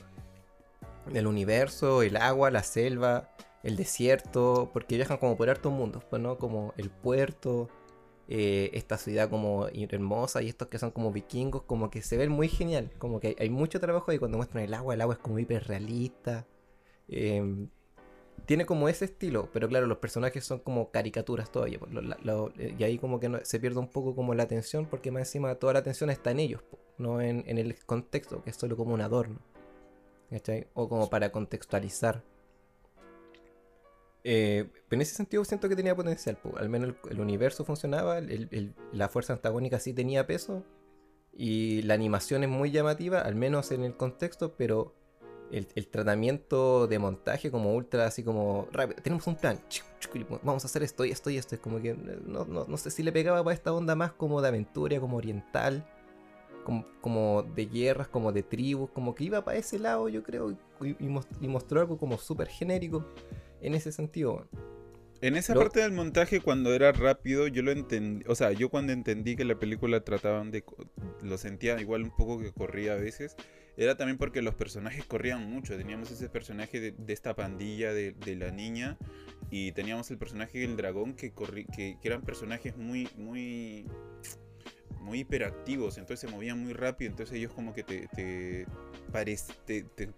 el 1.13 1.27
universo, 1.27 2.03
el 2.03 2.17
agua, 2.17 2.51
la 2.51 2.63
selva, 2.63 3.31
el 3.63 3.77
desierto, 3.77 4.71
porque 4.73 4.97
viajan 4.97 5.19
como 5.19 5.37
por 5.37 5.49
hartos 5.49 5.73
mundos, 5.73 6.05
pues, 6.05 6.21
¿no? 6.21 6.37
Como 6.37 6.75
el 6.77 6.91
puerto, 6.91 7.69
eh, 8.29 8.71
esta 8.75 8.99
ciudad 8.99 9.31
como 9.31 9.69
hermosa 9.69 10.43
y 10.43 10.49
estos 10.49 10.69
que 10.69 10.79
son 10.79 10.91
como 10.91 11.13
vikingos, 11.13 11.63
como 11.63 11.91
que 11.91 12.03
se 12.03 12.17
ven 12.17 12.31
muy 12.31 12.49
genial. 12.49 12.91
Como 12.99 13.21
que 13.21 13.37
hay, 13.39 13.51
mucho 13.51 13.81
trabajo 13.81 14.13
y 14.13 14.19
cuando 14.19 14.37
muestran 14.37 14.65
el 14.65 14.75
agua, 14.75 14.95
el 14.95 15.01
agua 15.01 15.15
es 15.15 15.21
como 15.21 15.39
hiper 15.39 15.67
realista. 15.69 16.47
Eh, 17.09 17.69
tiene 18.47 18.67
como 18.67 18.89
ese 18.89 19.07
estilo, 19.07 19.49
pero 19.53 19.69
claro, 19.69 19.87
los 19.87 19.99
personajes 19.99 20.45
son 20.45 20.59
como 20.59 20.91
caricaturas 20.91 21.51
todavía. 21.51 21.79
Eh, 22.59 22.75
y 22.79 22.85
ahí 22.85 22.99
como 22.99 23.19
que 23.19 23.41
se 23.45 23.59
pierde 23.59 23.79
un 23.79 23.89
poco 23.89 24.15
como 24.15 24.35
la 24.35 24.43
atención, 24.43 24.87
porque 24.87 25.11
más 25.11 25.23
encima 25.23 25.55
toda 25.55 25.73
la 25.73 25.79
atención 25.79 26.11
está 26.11 26.31
en 26.31 26.41
ellos, 26.41 26.63
no 26.99 27.21
en, 27.21 27.45
el 27.47 27.77
contexto, 27.85 28.43
que 28.43 28.51
es 28.51 28.57
solo 28.57 28.77
como 28.77 28.95
un 28.95 29.01
adorno. 29.01 29.39
O 30.75 30.89
como 30.89 31.09
para 31.09 31.31
contextualizar. 31.31 32.23
Eh, 34.25 34.69
pero 34.89 34.99
en 34.99 35.03
ese 35.03 35.15
sentido 35.15 35.45
siento 35.45 35.69
que 35.69 35.77
tenía 35.77 35.95
potencial. 35.95 36.39
Al 36.57 36.69
menos 36.69 36.95
el, 37.11 37.21
universo 37.21 37.65
funcionaba, 37.65 38.21
la 38.93 39.09
fuerza 39.09 39.35
antagónica 39.35 39.79
sí 39.79 39.95
tenía 39.95 40.27
peso. 40.27 40.65
Y 41.33 41.83
la 41.83 41.95
animación 41.95 42.45
es 42.45 42.49
muy 42.49 42.71
llamativa, 42.71 43.21
al 43.21 43.35
menos 43.35 43.73
en 43.73 43.85
el 43.85 43.97
contexto, 43.97 44.55
pero 44.57 44.95
el, 45.55 45.87
tratamiento 45.87 46.87
de 46.87 46.99
montaje 46.99 47.51
como 47.51 47.75
ultra, 47.75 48.07
así 48.07 48.23
como 48.23 48.69
rápido. 48.73 49.01
Tenemos 49.03 49.27
un 49.27 49.37
plan, 49.37 49.61
vamos 50.43 50.65
a 50.65 50.67
hacer 50.67 50.83
esto 50.83 51.05
y 51.05 51.11
esto 51.11 51.31
y 51.31 51.39
esto. 51.39 51.55
Es 51.55 51.61
como 51.61 51.81
que 51.81 51.91
eh, 51.91 52.19
no, 52.27 52.77
sé 52.77 52.91
si 52.91 53.03
le 53.03 53.13
pegaba 53.13 53.43
para 53.45 53.55
esta 53.55 53.73
onda 53.73 53.95
más 53.95 54.13
como 54.13 54.43
de 54.43 54.49
aventura, 54.49 54.99
como 54.99 55.17
oriental, 55.17 55.87
como, 57.01 57.43
de 57.43 57.67
guerras, 57.67 58.09
como 58.09 58.33
de 58.33 58.43
tribus, 58.43 58.91
como 58.91 59.15
que 59.15 59.25
iba 59.25 59.45
para 59.45 59.59
ese 59.59 59.79
lado, 59.79 60.09
yo 60.09 60.23
creo, 60.23 60.57
y, 60.81 61.47
mostró 61.47 61.81
algo 61.81 61.99
como 61.99 62.17
súper 62.19 62.49
genérico 62.49 63.05
en 63.61 63.75
ese 63.75 63.93
sentido. 63.93 64.49
En 65.21 65.37
esa 65.37 65.55
parte 65.55 65.81
del 65.81 65.93
montaje, 65.93 66.41
cuando 66.41 66.75
era 66.75 66.93
rápido, 66.93 67.47
yo 67.47 67.63
lo 67.63 67.71
entendí. 67.71 68.25
O 68.29 68.35
sea, 68.35 68.53
yo 68.53 68.69
cuando 68.69 68.93
entendí 68.93 69.37
que 69.37 69.45
la 69.45 69.59
película 69.59 70.05
trataban 70.05 70.51
de. 70.51 70.65
Lo 71.23 71.39
sentía 71.39 71.81
igual 71.81 72.03
un 72.03 72.11
poco 72.11 72.41
que 72.41 72.53
corría 72.53 72.93
a 72.93 72.97
veces 72.97 73.37
era 73.77 73.97
también 73.97 74.19
porque 74.19 74.43
los 74.43 74.55
personajes 74.55 75.05
corrían 75.05 75.51
mucho. 75.51 75.77
Teníamos 75.77 76.11
ese 76.11 76.29
personaje 76.29 76.81
de, 76.81 77.13
esta 77.13 77.35
pandilla 77.35 77.93
de, 77.93 78.37
la 78.37 78.51
niña 78.51 78.97
y 79.51 79.73
teníamos 79.73 80.11
el 80.11 80.19
personaje 80.19 80.59
del 80.59 80.77
dragón 80.77 81.15
que, 81.15 81.33
que, 81.33 81.99
eran 82.03 82.23
personajes 82.23 82.77
muy, 82.77 83.09
muy, 83.17 83.87
muy 85.01 85.21
hiperactivos. 85.21 85.99
Entonces 85.99 86.29
se 86.29 86.35
movían 86.35 86.63
muy 86.63 86.73
rápido. 86.73 87.11
Entonces 87.11 87.37
ellos 87.37 87.53
como 87.53 87.75
que 87.75 87.83
te, 87.83 88.09
te, 88.09 88.67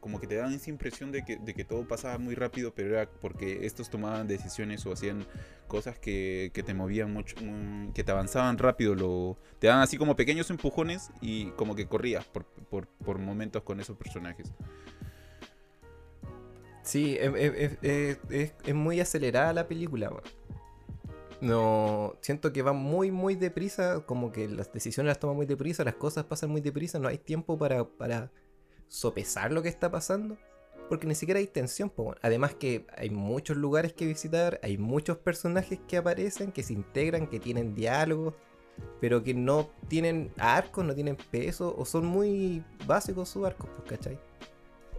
como 0.01 0.21
que 0.21 0.27
te 0.27 0.37
daban 0.37 0.55
esa 0.55 0.71
impresión 0.71 1.13
de 1.13 1.25
que, 1.25 1.37
de 1.37 1.55
que 1.55 1.65
todo 1.65 1.87
pasaba 1.87 2.19
muy 2.19 2.35
rápido, 2.35 2.75
pero 2.75 2.91
era 2.91 3.11
porque 3.11 3.67
estos 3.67 3.91
tomaban 3.91 4.27
decisiones 4.27 4.85
o 4.87 4.93
hacían 4.93 5.27
cosas 5.67 5.99
que, 5.99 6.51
te 6.55 6.75
movían 6.75 7.13
mucho, 7.13 7.37
que 7.95 8.05
te 8.05 8.13
avanzaban 8.13 8.59
rápido, 8.59 8.95
lo, 8.95 9.37
te 9.59 9.67
daban 9.67 9.83
así 9.83 9.97
como 9.97 10.17
pequeños 10.17 10.51
empujones 10.51 11.11
y 11.21 11.51
como 11.53 11.75
que 11.75 11.87
corrías 11.87 12.25
por, 12.25 12.89
momentos 13.19 13.63
con 13.63 13.81
esos 13.81 13.97
personajes. 13.97 14.53
Sí, 16.83 17.19
es, 17.19 18.75
muy 18.75 19.01
acelerada 19.01 19.53
la 19.53 19.67
película. 19.67 20.11
No, 21.41 22.17
siento 22.21 22.53
que 22.53 22.63
va 22.63 22.73
muy, 22.73 23.11
muy 23.11 23.35
deprisa, 23.35 24.05
como 24.07 24.33
que 24.33 24.49
las 24.49 24.73
decisiones 24.73 25.09
las 25.09 25.19
toma 25.19 25.35
muy 25.35 25.47
deprisa, 25.47 25.85
las 25.85 25.95
cosas 25.95 26.25
pasan 26.25 26.51
muy 26.51 26.61
deprisa, 26.61 26.99
no 26.99 27.09
hay 27.09 27.19
tiempo 27.19 27.59
para, 27.59 27.85
para 27.85 28.31
sopesar 28.89 29.53
lo 29.53 29.63
que 29.63 29.69
está 29.69 29.91
pasando 29.91 30.39
porque 30.89 31.07
ni 31.07 31.15
siquiera 31.15 31.41
hay 31.41 31.47
tensión. 31.47 31.93
Además 32.23 32.55
que 32.55 32.87
hay 32.97 33.11
muchos 33.11 33.57
lugares 33.57 33.93
que 33.93 34.07
visitar, 34.07 34.61
hay 34.63 34.79
muchos 34.79 35.19
personajes 35.19 35.79
que 35.87 35.97
aparecen, 35.97 36.53
que 36.53 36.63
se 36.63 36.73
integran, 36.73 37.27
que 37.27 37.41
tienen 37.41 37.75
diálogos, 37.75 38.35
pero 39.01 39.23
que 39.23 39.35
no 39.35 39.71
tienen 39.89 40.33
arcos, 40.39 40.85
no 40.85 40.95
tienen 40.95 41.17
peso, 41.31 41.75
o 41.77 41.85
son 41.85 42.07
muy 42.07 42.65
básicos 42.87 43.29
sus 43.29 43.45
arcos, 43.45 43.69
pues, 43.77 43.91
¿cachai? 43.91 44.19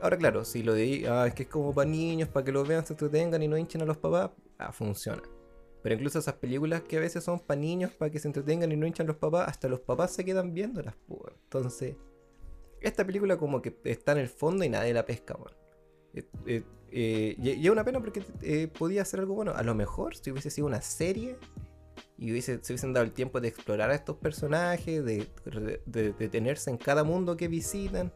Ahora 0.02 0.18
claro, 0.18 0.46
si 0.46 0.62
lo 0.62 0.74
de 0.74 1.08
ah, 1.10 1.26
es 1.28 1.34
que 1.34 1.44
es 1.44 1.50
como 1.50 1.74
para 1.74 1.90
niños, 1.90 2.30
para 2.30 2.46
que 2.46 2.52
lo 2.52 2.64
vean, 2.64 2.86
se 2.86 2.94
entretengan 2.94 3.42
y 3.42 3.48
no 3.48 3.58
hinchen 3.58 3.82
a 3.82 3.86
los 3.86 3.98
papás, 3.98 4.32
ah, 4.60 4.72
funciona. 4.72 5.24
Pero 5.82 5.96
incluso 5.96 6.20
esas 6.20 6.36
películas 6.36 6.82
que 6.82 6.98
a 6.98 7.00
veces 7.00 7.24
son 7.24 7.40
para 7.40 7.60
niños, 7.60 7.92
para 7.92 8.12
que 8.12 8.20
se 8.20 8.28
entretengan 8.28 8.72
y 8.72 8.76
no 8.76 8.86
hinchan 8.86 9.08
a 9.08 9.10
los 9.10 9.18
papás, 9.18 9.48
hasta 9.48 9.68
los 9.68 9.80
papás 9.80 10.12
se 10.12 10.24
quedan 10.26 10.54
viéndolas, 10.54 10.96
pues. 11.08 11.34
Entonces, 11.44 11.96
esta 12.82 13.06
película 13.06 13.38
como 13.38 13.62
que 13.62 13.76
está 13.86 14.12
en 14.12 14.20
el 14.20 14.28
fondo 14.28 14.64
y 14.64 14.70
nadie 14.70 14.94
la 14.94 15.06
pesca, 15.06 15.36
man. 15.38 15.54
Eh, 16.14 16.24
eh, 16.46 16.64
eh, 16.90 17.36
y 17.38 17.66
es 17.66 17.72
una 17.72 17.84
pena 17.84 18.00
porque 18.00 18.22
podía 18.78 19.02
hacer 19.02 19.20
algo 19.20 19.36
bueno. 19.36 19.54
A 19.56 19.64
lo 19.64 19.76
mejor 19.76 20.16
si 20.16 20.32
hubiese 20.32 20.50
sido 20.50 20.68
una 20.68 20.82
serie 20.82 21.38
y 22.18 22.32
hubiese, 22.32 22.60
se 22.62 22.74
hubiesen 22.74 22.94
dado 22.94 23.06
el 23.06 23.12
tiempo 23.12 23.40
de 23.40 23.48
explorar 23.48 23.92
a 23.92 23.96
estos 23.96 24.18
personajes, 24.18 25.04
de, 25.06 25.28
detenerse 25.86 26.70
en 26.70 26.78
cada 26.78 27.04
mundo 27.04 27.38
que 27.38 27.48
visitan, 27.48 28.12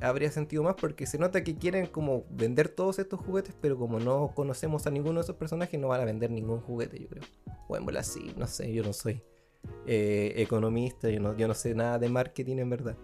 habría 0.00 0.30
sentido 0.30 0.62
más 0.62 0.74
porque 0.74 1.06
se 1.06 1.18
nota 1.18 1.44
que 1.44 1.56
quieren 1.56 1.86
como 1.86 2.24
vender 2.30 2.68
todos 2.68 2.98
estos 2.98 3.20
juguetes, 3.20 3.54
pero 3.60 3.78
como 3.78 4.00
no 4.00 4.32
conocemos 4.34 4.86
a 4.86 4.90
ninguno 4.90 5.20
de 5.20 5.24
esos 5.24 5.36
personajes, 5.36 5.78
no 5.80 5.88
van 5.88 6.00
a 6.00 6.04
vender 6.04 6.30
ningún 6.30 6.60
juguete, 6.60 6.98
yo 7.00 7.08
creo. 7.08 7.22
Bueno, 7.68 7.86
así, 7.98 8.34
no 8.36 8.46
sé, 8.46 8.72
yo 8.72 8.82
no 8.82 8.92
soy 8.92 9.22
economista, 9.86 11.08
yo 11.08 11.20
no, 11.20 11.36
yo 11.36 11.48
no 11.48 11.54
sé 11.54 11.74
nada 11.74 11.98
de 11.98 12.08
marketing 12.08 12.58
en 12.58 12.70
verdad. 12.70 12.96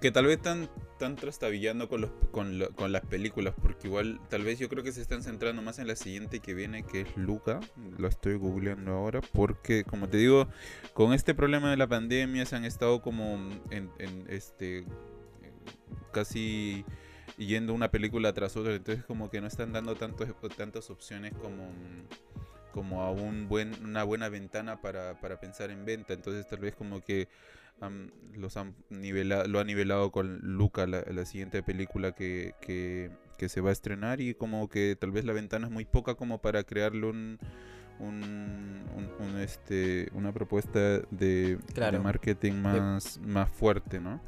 Que 0.00 0.10
tal 0.10 0.26
vez 0.26 0.36
están, 0.36 0.68
están 0.92 1.16
trastabillando 1.16 1.88
con, 1.88 2.02
los, 2.02 2.10
con, 2.30 2.58
con, 2.74 2.92
las 2.92 3.02
películas, 3.02 3.54
porque 3.60 3.88
igual 3.88 4.20
tal 4.28 4.42
vez 4.42 4.58
yo 4.58 4.68
creo 4.68 4.82
que 4.82 4.92
se 4.92 5.02
están 5.02 5.22
centrando 5.22 5.62
más 5.62 5.78
en 5.78 5.86
la 5.86 5.96
siguiente 5.96 6.40
que 6.40 6.54
viene, 6.54 6.84
que 6.84 7.02
es 7.02 7.16
Luca. 7.16 7.60
Lo 7.98 8.08
estoy 8.08 8.36
googleando 8.36 8.92
ahora, 8.92 9.20
porque 9.32 9.84
como 9.84 10.08
te 10.08 10.16
digo, 10.16 10.48
con 10.94 11.12
este 11.12 11.34
problema 11.34 11.70
de 11.70 11.76
la 11.76 11.86
pandemia 11.86 12.46
se 12.46 12.56
han 12.56 12.64
estado 12.64 13.02
como 13.02 13.34
en, 13.70 13.90
en 13.98 14.26
este 14.28 14.84
casi 16.12 16.84
yendo 17.38 17.74
una 17.74 17.90
película 17.90 18.32
tras 18.32 18.56
otra, 18.56 18.74
entonces 18.74 19.04
como 19.04 19.30
que 19.30 19.40
no 19.40 19.46
están 19.46 19.72
dando 19.72 19.96
tantos, 19.96 20.28
tantas 20.56 20.90
opciones 20.90 21.32
como 21.34 21.70
como 22.72 23.02
a 23.02 23.10
un 23.10 23.48
buen, 23.48 23.74
una 23.84 24.02
buena 24.02 24.28
ventana 24.28 24.80
para, 24.80 25.20
para 25.20 25.38
pensar 25.38 25.70
en 25.70 25.84
venta. 25.84 26.14
Entonces 26.14 26.46
tal 26.48 26.58
vez 26.58 26.74
como 26.74 27.02
que 27.02 27.28
los 28.34 28.56
han 28.56 28.74
nivelado, 28.90 29.46
lo 29.48 29.60
ha 29.60 29.64
nivelado 29.64 30.10
con 30.10 30.38
Luca, 30.42 30.86
la, 30.86 31.02
la 31.10 31.24
siguiente 31.24 31.62
película 31.62 32.12
que, 32.12 32.54
que, 32.60 33.10
que, 33.38 33.48
se 33.48 33.60
va 33.60 33.70
a 33.70 33.72
estrenar 33.72 34.20
y 34.20 34.34
como 34.34 34.68
que 34.68 34.96
tal 34.98 35.10
vez 35.10 35.24
la 35.24 35.32
ventana 35.32 35.66
es 35.66 35.72
muy 35.72 35.84
poca 35.84 36.14
como 36.14 36.38
para 36.38 36.64
crearle 36.64 37.06
un, 37.06 37.38
un, 37.98 38.84
un, 39.20 39.38
este, 39.38 40.08
una 40.14 40.32
propuesta 40.32 40.78
de, 41.10 41.58
de 41.74 41.98
marketing 41.98 42.54
más, 42.54 43.18
más 43.20 43.50
fuerte, 43.50 44.00
¿no? 44.00 44.20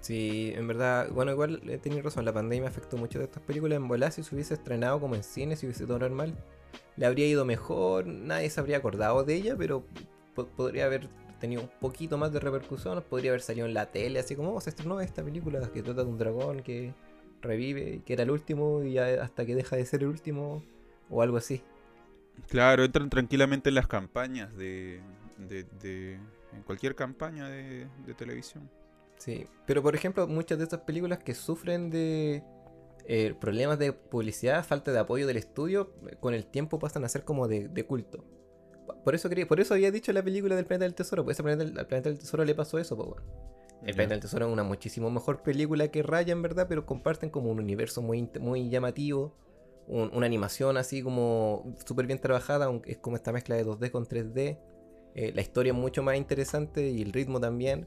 Sí, 0.00 0.52
en 0.54 0.68
verdad, 0.68 1.08
bueno, 1.12 1.32
igual 1.32 1.62
he 1.66 1.78
tenido 1.78 2.02
razón, 2.02 2.26
la 2.26 2.32
pandemia 2.34 2.68
afectó 2.68 2.98
mucho 2.98 3.18
de 3.18 3.24
estas 3.24 3.42
películas. 3.42 3.78
En 3.78 3.88
volar 3.88 4.12
si 4.12 4.22
se 4.22 4.34
hubiese 4.34 4.52
estrenado 4.52 5.00
como 5.00 5.14
en 5.14 5.22
cine, 5.22 5.56
si 5.56 5.64
hubiese 5.64 5.86
todo 5.86 5.98
normal, 5.98 6.36
le 6.96 7.06
habría 7.06 7.26
ido 7.26 7.46
mejor, 7.46 8.06
nadie 8.06 8.50
se 8.50 8.60
habría 8.60 8.76
acordado 8.76 9.24
de 9.24 9.34
ella, 9.34 9.56
pero 9.56 9.86
podría 10.34 10.84
haber 10.84 11.08
tenido 11.44 11.62
un 11.62 11.70
poquito 11.80 12.18
más 12.18 12.32
de 12.32 12.40
repercusión, 12.40 13.02
podría 13.08 13.30
haber 13.30 13.40
salido 13.40 13.66
en 13.66 13.74
la 13.74 13.90
tele, 13.90 14.18
así 14.18 14.34
como 14.34 14.54
oh, 14.54 14.60
se 14.60 14.70
estrenó 14.70 15.00
esta 15.00 15.22
película 15.22 15.60
que 15.72 15.82
trata 15.82 16.04
de 16.04 16.10
un 16.10 16.18
dragón 16.18 16.62
que 16.62 16.94
revive, 17.42 18.02
que 18.04 18.12
era 18.14 18.22
el 18.22 18.30
último 18.30 18.82
y 18.82 18.98
hasta 18.98 19.44
que 19.44 19.54
deja 19.54 19.76
de 19.76 19.84
ser 19.84 20.02
el 20.02 20.08
último, 20.08 20.62
o 21.10 21.22
algo 21.22 21.36
así. 21.36 21.62
Claro, 22.48 22.84
entran 22.84 23.10
tranquilamente 23.10 23.68
en 23.68 23.76
las 23.76 23.86
campañas 23.86 24.56
de, 24.56 25.00
de, 25.38 26.18
en 26.52 26.62
cualquier 26.64 26.94
campaña 26.94 27.48
de, 27.48 27.86
de 28.06 28.14
televisión. 28.14 28.68
Sí, 29.18 29.46
pero 29.66 29.82
por 29.82 29.94
ejemplo, 29.94 30.26
muchas 30.26 30.58
de 30.58 30.64
estas 30.64 30.80
películas 30.80 31.18
que 31.22 31.34
sufren 31.34 31.90
de 31.90 32.42
eh, 33.06 33.34
problemas 33.38 33.78
de 33.78 33.92
publicidad, 33.92 34.64
falta 34.64 34.90
de 34.90 34.98
apoyo 34.98 35.26
del 35.26 35.36
estudio, 35.36 35.92
con 36.20 36.32
el 36.32 36.46
tiempo 36.46 36.78
pasan 36.78 37.04
a 37.04 37.08
ser 37.08 37.24
como 37.24 37.48
de, 37.48 37.84
culto. 37.86 38.24
Por 39.04 39.14
eso, 39.14 39.28
por 39.48 39.60
eso 39.60 39.74
había 39.74 39.90
dicho 39.90 40.12
la 40.12 40.22
película 40.22 40.56
del 40.56 40.66
Planeta 40.66 40.84
del 40.84 40.94
Tesoro, 40.94 41.24
pues 41.24 41.36
ese 41.36 41.42
planeta, 41.42 41.80
al 41.80 41.86
Planeta 41.86 42.08
del 42.10 42.18
Tesoro 42.18 42.44
le 42.44 42.54
pasó 42.54 42.78
eso, 42.78 42.96
pues 42.96 43.22
El 43.82 43.94
Planeta 43.94 44.14
del 44.14 44.20
Tesoro 44.20 44.46
es 44.46 44.52
una 44.52 44.62
muchísimo 44.62 45.10
mejor 45.10 45.42
película 45.42 45.88
que 45.88 46.02
Raya, 46.02 46.32
en 46.32 46.42
verdad, 46.42 46.66
pero 46.68 46.86
comparten 46.86 47.30
como 47.30 47.50
un 47.50 47.58
universo 47.58 48.02
muy, 48.02 48.28
muy 48.40 48.68
llamativo, 48.68 49.36
una 49.86 50.26
animación 50.26 50.76
así 50.76 51.02
como 51.02 51.76
súper 51.84 52.06
bien 52.06 52.18
trabajada, 52.18 52.66
aunque 52.66 52.92
es 52.92 52.98
como 52.98 53.16
esta 53.16 53.32
mezcla 53.32 53.56
de 53.56 53.66
2D 53.66 53.90
con 53.90 54.06
3D. 54.06 54.58
Eh, 55.14 55.32
la 55.34 55.42
historia 55.42 55.72
es 55.72 55.78
mucho 55.78 56.02
más 56.02 56.16
interesante 56.16 56.88
y 56.90 57.02
el 57.02 57.12
ritmo 57.12 57.40
también. 57.40 57.86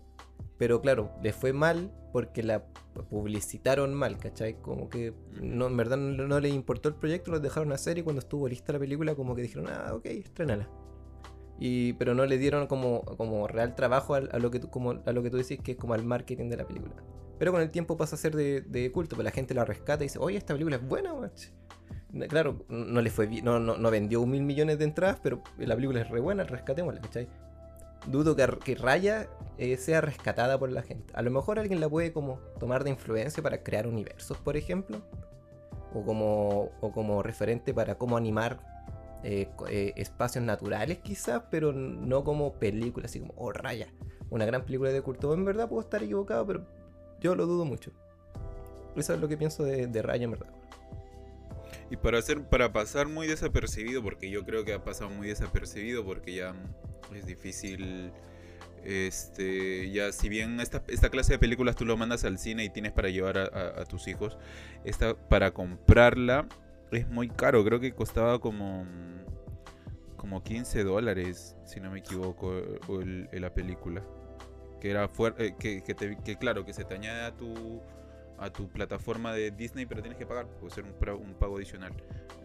Pero 0.58 0.82
claro, 0.82 1.12
le 1.22 1.34
fue 1.34 1.54
mal 1.54 1.92
porque 2.14 2.44
la 2.44 2.66
publicitaron 3.10 3.94
mal, 3.94 4.18
¿cachai? 4.18 4.60
Como 4.62 4.90
que 4.90 5.14
no, 5.42 5.68
en 5.68 5.78
verdad 5.78 5.98
no, 5.98 6.40
les 6.40 6.54
importó 6.54 6.90
el 6.90 6.96
proyecto, 6.96 7.32
los 7.32 7.42
dejaron 7.42 7.72
hacer 7.72 7.98
y 7.98 8.04
cuando 8.04 8.20
estuvo 8.20 8.48
lista 8.48 8.74
la 8.74 8.80
película 8.80 9.16
como 9.16 9.36
que 9.36 9.44
dijeron, 9.44 9.68
ah, 9.70 9.94
ok, 9.94 10.06
estrenala. 10.06 10.68
Y, 11.60 11.94
pero 11.94 12.14
no 12.14 12.26
le 12.26 12.38
dieron 12.38 12.68
como, 12.68 13.02
como 13.02 13.48
real 13.48 13.76
trabajo 13.76 14.16
a, 14.16 14.22
lo 14.22 14.52
que 14.52 14.60
tú, 14.60 14.70
como, 14.70 15.02
a 15.06 15.12
lo 15.12 15.24
que 15.24 15.30
tú 15.30 15.38
decís 15.38 15.60
que 15.64 15.72
es 15.72 15.78
como 15.78 15.94
al 15.94 16.04
marketing 16.04 16.50
de 16.50 16.58
la 16.58 16.68
película. 16.68 16.96
Pero 17.40 17.52
con 17.52 17.62
el 17.62 17.70
tiempo 17.70 17.98
pasa 17.98 18.16
a 18.16 18.20
ser 18.20 18.36
de, 18.36 18.92
culto, 18.92 19.16
pues 19.16 19.26
la 19.26 19.32
gente 19.32 19.54
la 19.54 19.66
rescata 19.66 20.04
y 20.04 20.08
dice, 20.08 20.20
oye, 20.20 20.38
esta 20.38 20.54
película 20.54 20.76
es 20.78 20.88
buena, 20.88 21.14
mach. 21.14 21.48
Claro, 22.30 22.66
no 22.70 23.02
le 23.02 23.10
fue 23.10 23.28
no, 23.42 23.60
no, 23.60 23.78
no 23.78 23.92
vendió 23.92 24.26
mil 24.26 24.42
millones 24.42 24.80
de 24.80 24.86
entradas, 24.86 25.20
pero 25.22 25.44
la 25.58 25.76
película 25.76 26.02
es 26.02 26.10
re 26.10 26.20
buena, 26.20 26.44
rescatémosla, 26.44 27.02
¿cachai? 27.02 27.28
dudo 28.08 28.36
que, 28.36 28.76
Raya 28.76 29.28
eh, 29.58 29.78
sea 29.78 30.02
rescatada 30.02 30.58
por 30.58 30.72
la 30.72 30.82
gente. 30.82 31.14
A 31.16 31.22
lo 31.22 31.32
mejor 31.32 31.60
alguien 31.60 31.80
la 31.80 31.90
puede 31.90 32.12
como 32.12 32.40
tomar 32.60 32.84
de 32.84 32.92
influencia 32.92 33.42
para 33.44 33.64
crear 33.64 33.88
universos, 33.88 34.38
por 34.38 34.58
ejemplo. 34.58 35.02
O 35.94 36.04
como, 36.04 36.72
o 36.82 36.92
como 36.92 37.24
referente 37.24 37.74
para 37.74 37.96
cómo 37.96 38.18
animar 38.18 38.60
eh, 39.24 39.50
eh, 39.70 39.94
espacios 39.96 40.44
naturales 40.44 41.00
quizás, 41.00 41.44
pero 41.50 41.74
no 41.74 42.24
como 42.24 42.54
película, 42.54 43.08
así 43.08 43.20
como, 43.20 43.34
oh, 43.36 43.52
Raya. 43.52 43.88
Una 44.30 44.46
gran 44.46 44.64
película 44.64 44.92
de 44.92 45.02
culto. 45.02 45.34
En 45.34 45.46
verdad 45.46 45.70
puedo 45.70 45.82
estar 45.82 46.04
equivocado, 46.04 46.46
pero 46.46 46.68
yo 47.20 47.36
lo 47.36 47.46
dudo 47.46 47.66
mucho. 47.66 47.92
Eso 48.96 49.14
es 49.14 49.20
lo 49.20 49.28
que 49.28 49.38
pienso 49.38 49.64
de, 49.64 50.02
Raya, 50.02 50.26
en 50.26 50.32
verdad. 50.32 50.50
Y 51.90 51.98
para 51.98 52.20
hacer, 52.20 52.44
para 52.44 52.74
pasar 52.74 53.08
muy 53.08 53.28
desapercibido, 53.28 54.04
porque 54.04 54.30
yo 54.30 54.44
creo 54.44 54.66
que 54.66 54.74
ha 54.74 54.84
pasado 54.84 55.10
muy 55.10 55.28
desapercibido, 55.28 56.04
porque 56.04 56.36
ya 56.36 56.54
es 57.16 57.26
difícil. 57.26 58.12
Este, 58.84 59.92
ya 59.92 60.12
si 60.12 60.30
bien 60.30 60.62
esta, 60.62 60.84
esta 60.88 61.10
clase 61.10 61.34
de 61.34 61.40
películas 61.40 61.76
tú 61.76 61.84
lo 61.84 61.98
mandas 61.98 62.24
al 62.24 62.38
cine 62.38 62.64
y 62.64 62.70
tienes 62.70 62.94
para 62.94 63.10
llevar 63.10 63.38
a, 63.38 63.84
tus 63.86 64.08
hijos, 64.08 64.38
esta 64.86 65.16
para 65.16 65.52
comprarla 65.52 66.48
es 66.92 67.08
muy 67.10 67.30
caro, 67.30 67.64
creo 67.64 67.80
que 67.80 67.94
costaba 67.94 68.40
como 68.40 68.86
como 70.18 70.44
15 70.44 70.84
dólares, 70.84 71.56
si 71.64 71.80
no 71.80 71.90
me 71.92 72.00
equivoco, 72.00 72.54
la 73.32 73.54
película. 73.54 74.02
Que 74.82 74.92
era 74.92 75.08
fuerte, 75.08 75.48
eh, 75.48 75.56
que, 75.58 75.82
que, 75.82 76.38
claro, 76.38 76.66
que 76.66 76.74
se 76.74 76.84
te 76.84 76.96
añade 76.96 77.22
a 77.22 77.36
tu 77.36 77.82
a 78.40 78.52
tu 78.52 78.70
plataforma 78.70 79.34
de 79.34 79.50
Disney, 79.50 79.88
pero 79.88 80.02
tienes 80.02 80.20
que 80.20 80.26
pagar, 80.28 80.46
puede 80.46 80.72
ser 80.72 80.84
un, 80.84 80.94
un 81.22 81.34
pago 81.34 81.58
adicional. 81.58 81.92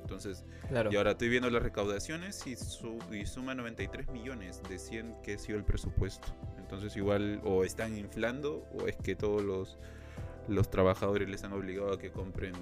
Entonces, 0.01 0.45
y 0.91 0.97
ahora 0.97 1.13
estoy 1.13 1.29
viendo 1.29 1.51
las 1.51 1.63
recaudaciones 1.63 2.47
y, 2.47 2.57
suma 3.27 3.55
93 3.55 4.09
millones 4.09 4.63
de 4.69 4.79
100 4.79 5.17
que 5.23 5.35
ha 5.35 5.39
sido 5.39 5.59
el 5.59 5.65
presupuesto. 5.65 6.29
Entonces, 6.59 6.97
igual 6.97 7.41
o 7.45 7.65
están 7.65 7.97
inflando 7.97 8.67
o 8.73 8.89
es 8.89 8.97
que 8.97 9.15
todos 9.15 9.43
los, 9.43 9.79
los 10.49 10.71
trabajadores 10.71 11.29
les 11.29 11.45
han 11.45 11.53
obligado 11.53 11.93
a 11.93 11.99
que 11.99 12.11
compren, 12.11 12.55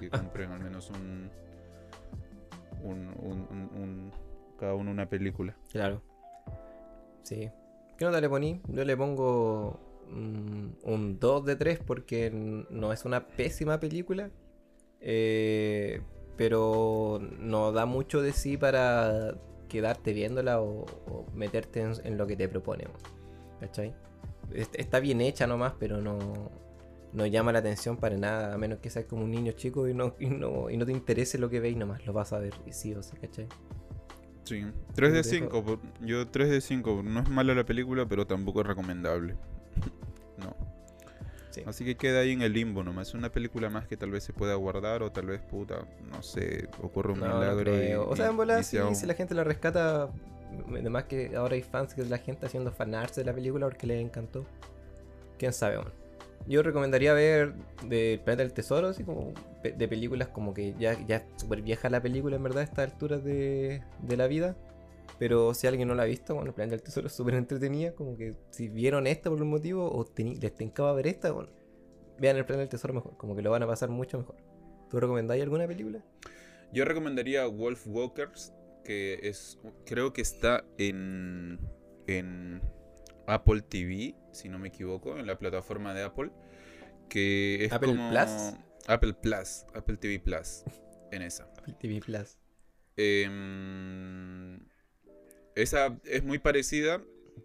que 0.00 0.08
compren 0.10 0.50
al 0.50 0.60
menos 0.60 0.90
un, 0.90 1.30
un, 2.82 4.12
cada 4.58 4.74
uno 4.74 4.90
una 4.90 5.08
película. 5.08 5.56
Claro. 5.70 6.02
Sí. 7.22 7.50
¿Qué 7.96 8.04
nota 8.04 8.20
le 8.20 8.28
poní? 8.28 8.60
Yo 8.68 8.84
le 8.84 8.96
pongo 8.96 9.80
un 10.10 11.18
2 11.18 11.44
de 11.44 11.56
3 11.56 11.80
porque 11.86 12.30
no 12.30 12.92
es 12.92 13.04
una 13.04 13.26
pésima 13.26 13.80
película. 13.80 14.30
Eh, 15.00 16.00
pero 16.36 17.20
no 17.38 17.72
da 17.72 17.86
mucho 17.86 18.22
de 18.22 18.32
sí 18.32 18.56
para 18.56 19.34
quedarte 19.68 20.12
viéndola 20.12 20.60
o, 20.60 20.86
meterte 21.34 21.80
en, 21.80 22.18
lo 22.18 22.26
que 22.26 22.36
te 22.36 22.48
proponemos. 22.48 23.00
¿Cachai? 23.60 23.94
Está 24.52 25.00
bien 25.00 25.20
hecha 25.20 25.46
nomás, 25.46 25.74
pero 25.78 26.00
no, 26.00 26.18
no 27.14 27.26
llama 27.26 27.52
la 27.52 27.60
atención 27.60 27.96
para 27.96 28.16
nada, 28.16 28.52
a 28.52 28.58
menos 28.58 28.80
que 28.80 28.90
seas 28.90 29.06
como 29.06 29.24
un 29.24 29.30
niño 29.30 29.52
chico 29.52 29.88
y 29.88 29.94
no, 29.94 30.14
y 30.20 30.26
no, 30.26 30.68
y 30.68 30.76
no 30.76 30.84
te 30.84 30.92
interese 30.92 31.38
lo 31.38 31.48
que 31.48 31.60
veis 31.60 31.76
nomás, 31.76 32.04
lo 32.06 32.12
vas 32.12 32.32
a 32.32 32.38
ver, 32.38 32.54
y 32.66 32.72
sí 32.72 32.92
o 32.94 33.02
sí, 33.02 33.16
¿cachai? 33.16 33.46
Sí, 34.42 34.62
3 34.94 35.12
de 35.14 35.24
5, 35.24 35.80
yo 36.02 36.28
3 36.28 36.50
de 36.50 36.60
5, 36.60 37.02
no 37.02 37.20
es 37.20 37.30
mala 37.30 37.54
la 37.54 37.64
película, 37.64 38.06
pero 38.06 38.26
tampoco 38.26 38.60
es 38.60 38.66
recomendable. 38.66 39.36
no. 40.38 40.54
Así 41.66 41.84
que 41.84 41.96
queda 41.96 42.20
ahí 42.20 42.32
en 42.32 42.42
el 42.42 42.52
limbo 42.52 42.82
nomás. 42.82 43.08
Es 43.08 43.14
una 43.14 43.30
película 43.30 43.70
más 43.70 43.86
que 43.86 43.96
tal 43.96 44.10
vez 44.10 44.24
se 44.24 44.32
pueda 44.32 44.54
guardar 44.56 45.02
o 45.02 45.12
tal 45.12 45.26
vez, 45.26 45.40
puta, 45.40 45.86
no 46.10 46.22
sé, 46.22 46.68
ocurre 46.82 47.12
un 47.12 47.20
milagro. 47.20 48.08
o 48.08 48.16
sea, 48.16 48.28
en 48.28 48.36
bola, 48.36 48.62
si, 48.62 48.76
la 49.06 49.14
gente 49.14 49.34
la 49.34 49.44
rescata, 49.44 50.10
además 50.68 51.04
que 51.04 51.36
ahora 51.36 51.54
hay 51.54 51.62
fans 51.62 51.94
que 51.94 52.04
la 52.04 52.18
gente 52.18 52.46
haciendo 52.46 52.72
fanarse 52.72 53.20
de 53.20 53.26
la 53.26 53.32
película 53.32 53.66
porque 53.66 53.86
les 53.86 54.04
encantó. 54.04 54.44
Quién 55.38 55.52
sabe, 55.52 55.78
Yo 56.46 56.62
recomendaría 56.62 57.14
ver 57.14 57.54
de 57.88 58.20
Planeta 58.22 58.42
del 58.42 58.52
Tesoro, 58.52 58.88
así 58.88 59.02
como 59.02 59.32
de 59.62 59.88
películas 59.88 60.28
como 60.28 60.52
que 60.52 60.74
ya, 60.78 60.94
ya 61.06 61.16
es 61.16 61.24
súper 61.36 61.62
vieja 61.62 61.88
la 61.88 62.02
película 62.02 62.36
en 62.36 62.42
verdad 62.42 62.60
a 62.60 62.64
estas 62.64 62.92
alturas 62.92 63.24
de, 63.24 63.82
de 64.02 64.16
la 64.16 64.26
vida. 64.26 64.56
Pero 65.18 65.54
si 65.54 65.66
alguien 65.66 65.88
no 65.88 65.94
la 65.94 66.02
ha 66.02 66.06
visto, 66.06 66.34
bueno, 66.34 66.52
Planeta 66.52 66.76
del 66.76 66.82
Tesoro 66.82 67.06
es 67.06 67.12
súper 67.12 67.34
entretenida. 67.34 67.92
Como 67.94 68.16
que 68.16 68.34
si 68.50 68.68
vieron 68.68 69.06
esta 69.06 69.30
por 69.30 69.40
un 69.40 69.48
motivo 69.48 69.86
o 69.86 70.06
les 70.16 70.54
tencaba 70.54 70.92
ver 70.92 71.06
esta, 71.06 71.30
bueno, 71.30 71.50
vean 72.18 72.36
el 72.36 72.44
Planeta 72.44 72.62
del 72.62 72.68
Tesoro 72.68 72.94
mejor. 72.94 73.16
Como 73.16 73.36
que 73.36 73.42
lo 73.42 73.50
van 73.50 73.62
a 73.62 73.66
pasar 73.66 73.88
mucho 73.88 74.18
mejor. 74.18 74.36
¿Tú 74.90 75.00
recomendáis 75.00 75.42
alguna 75.42 75.66
película? 75.66 76.04
Yo 76.72 76.84
recomendaría 76.84 77.46
Wolf 77.46 77.86
Walkers, 77.86 78.52
que 78.84 79.20
es 79.22 79.58
creo 79.86 80.12
que 80.12 80.22
está 80.22 80.64
en, 80.78 81.58
en 82.06 82.60
Apple 83.26 83.62
TV, 83.62 84.14
si 84.32 84.48
no 84.48 84.58
me 84.58 84.68
equivoco, 84.68 85.18
en 85.18 85.26
la 85.26 85.38
plataforma 85.38 85.94
de 85.94 86.02
Apple. 86.02 86.30
Que 87.08 87.66
es 87.66 87.72
Apple 87.72 87.94
Plus. 87.94 88.54
Apple 88.86 89.14
Plus, 89.14 89.64
Apple 89.74 89.96
TV 89.96 90.18
Plus, 90.18 90.64
en 91.10 91.22
esa. 91.22 91.44
Apple 91.58 91.74
TV 91.78 92.00
Plus. 92.00 92.38
Eh, 92.96 93.28
esa 95.54 95.98
es 96.04 96.24
muy 96.24 96.38
parecida, 96.38 97.02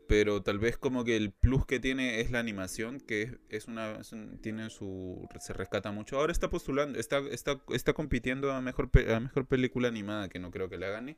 pero 0.07 0.41
tal 0.41 0.59
vez 0.59 0.77
como 0.77 1.03
que 1.03 1.15
el 1.15 1.31
plus 1.31 1.65
que 1.65 1.79
tiene 1.79 2.21
es 2.21 2.31
la 2.31 2.39
animación, 2.39 3.00
que 3.00 3.38
es, 3.50 3.67
una, 3.67 4.01
tiene 4.41 4.69
su, 4.69 5.27
se 5.39 5.53
rescata 5.53 5.91
mucho. 5.91 6.17
Ahora 6.19 6.31
está 6.31 6.50
postulando, 6.50 7.00
está, 7.00 7.19
está, 7.31 7.62
está 7.69 7.93
compitiendo 7.93 8.51
a 8.51 8.62
mejor, 8.62 8.89
a 9.09 9.19
mejor 9.19 9.48
película 9.48 9.88
animada, 9.88 10.29
que 10.29 10.39
no 10.39 10.51
creo 10.51 10.69
que 10.69 10.77
la 10.77 10.89
gane. 10.89 11.17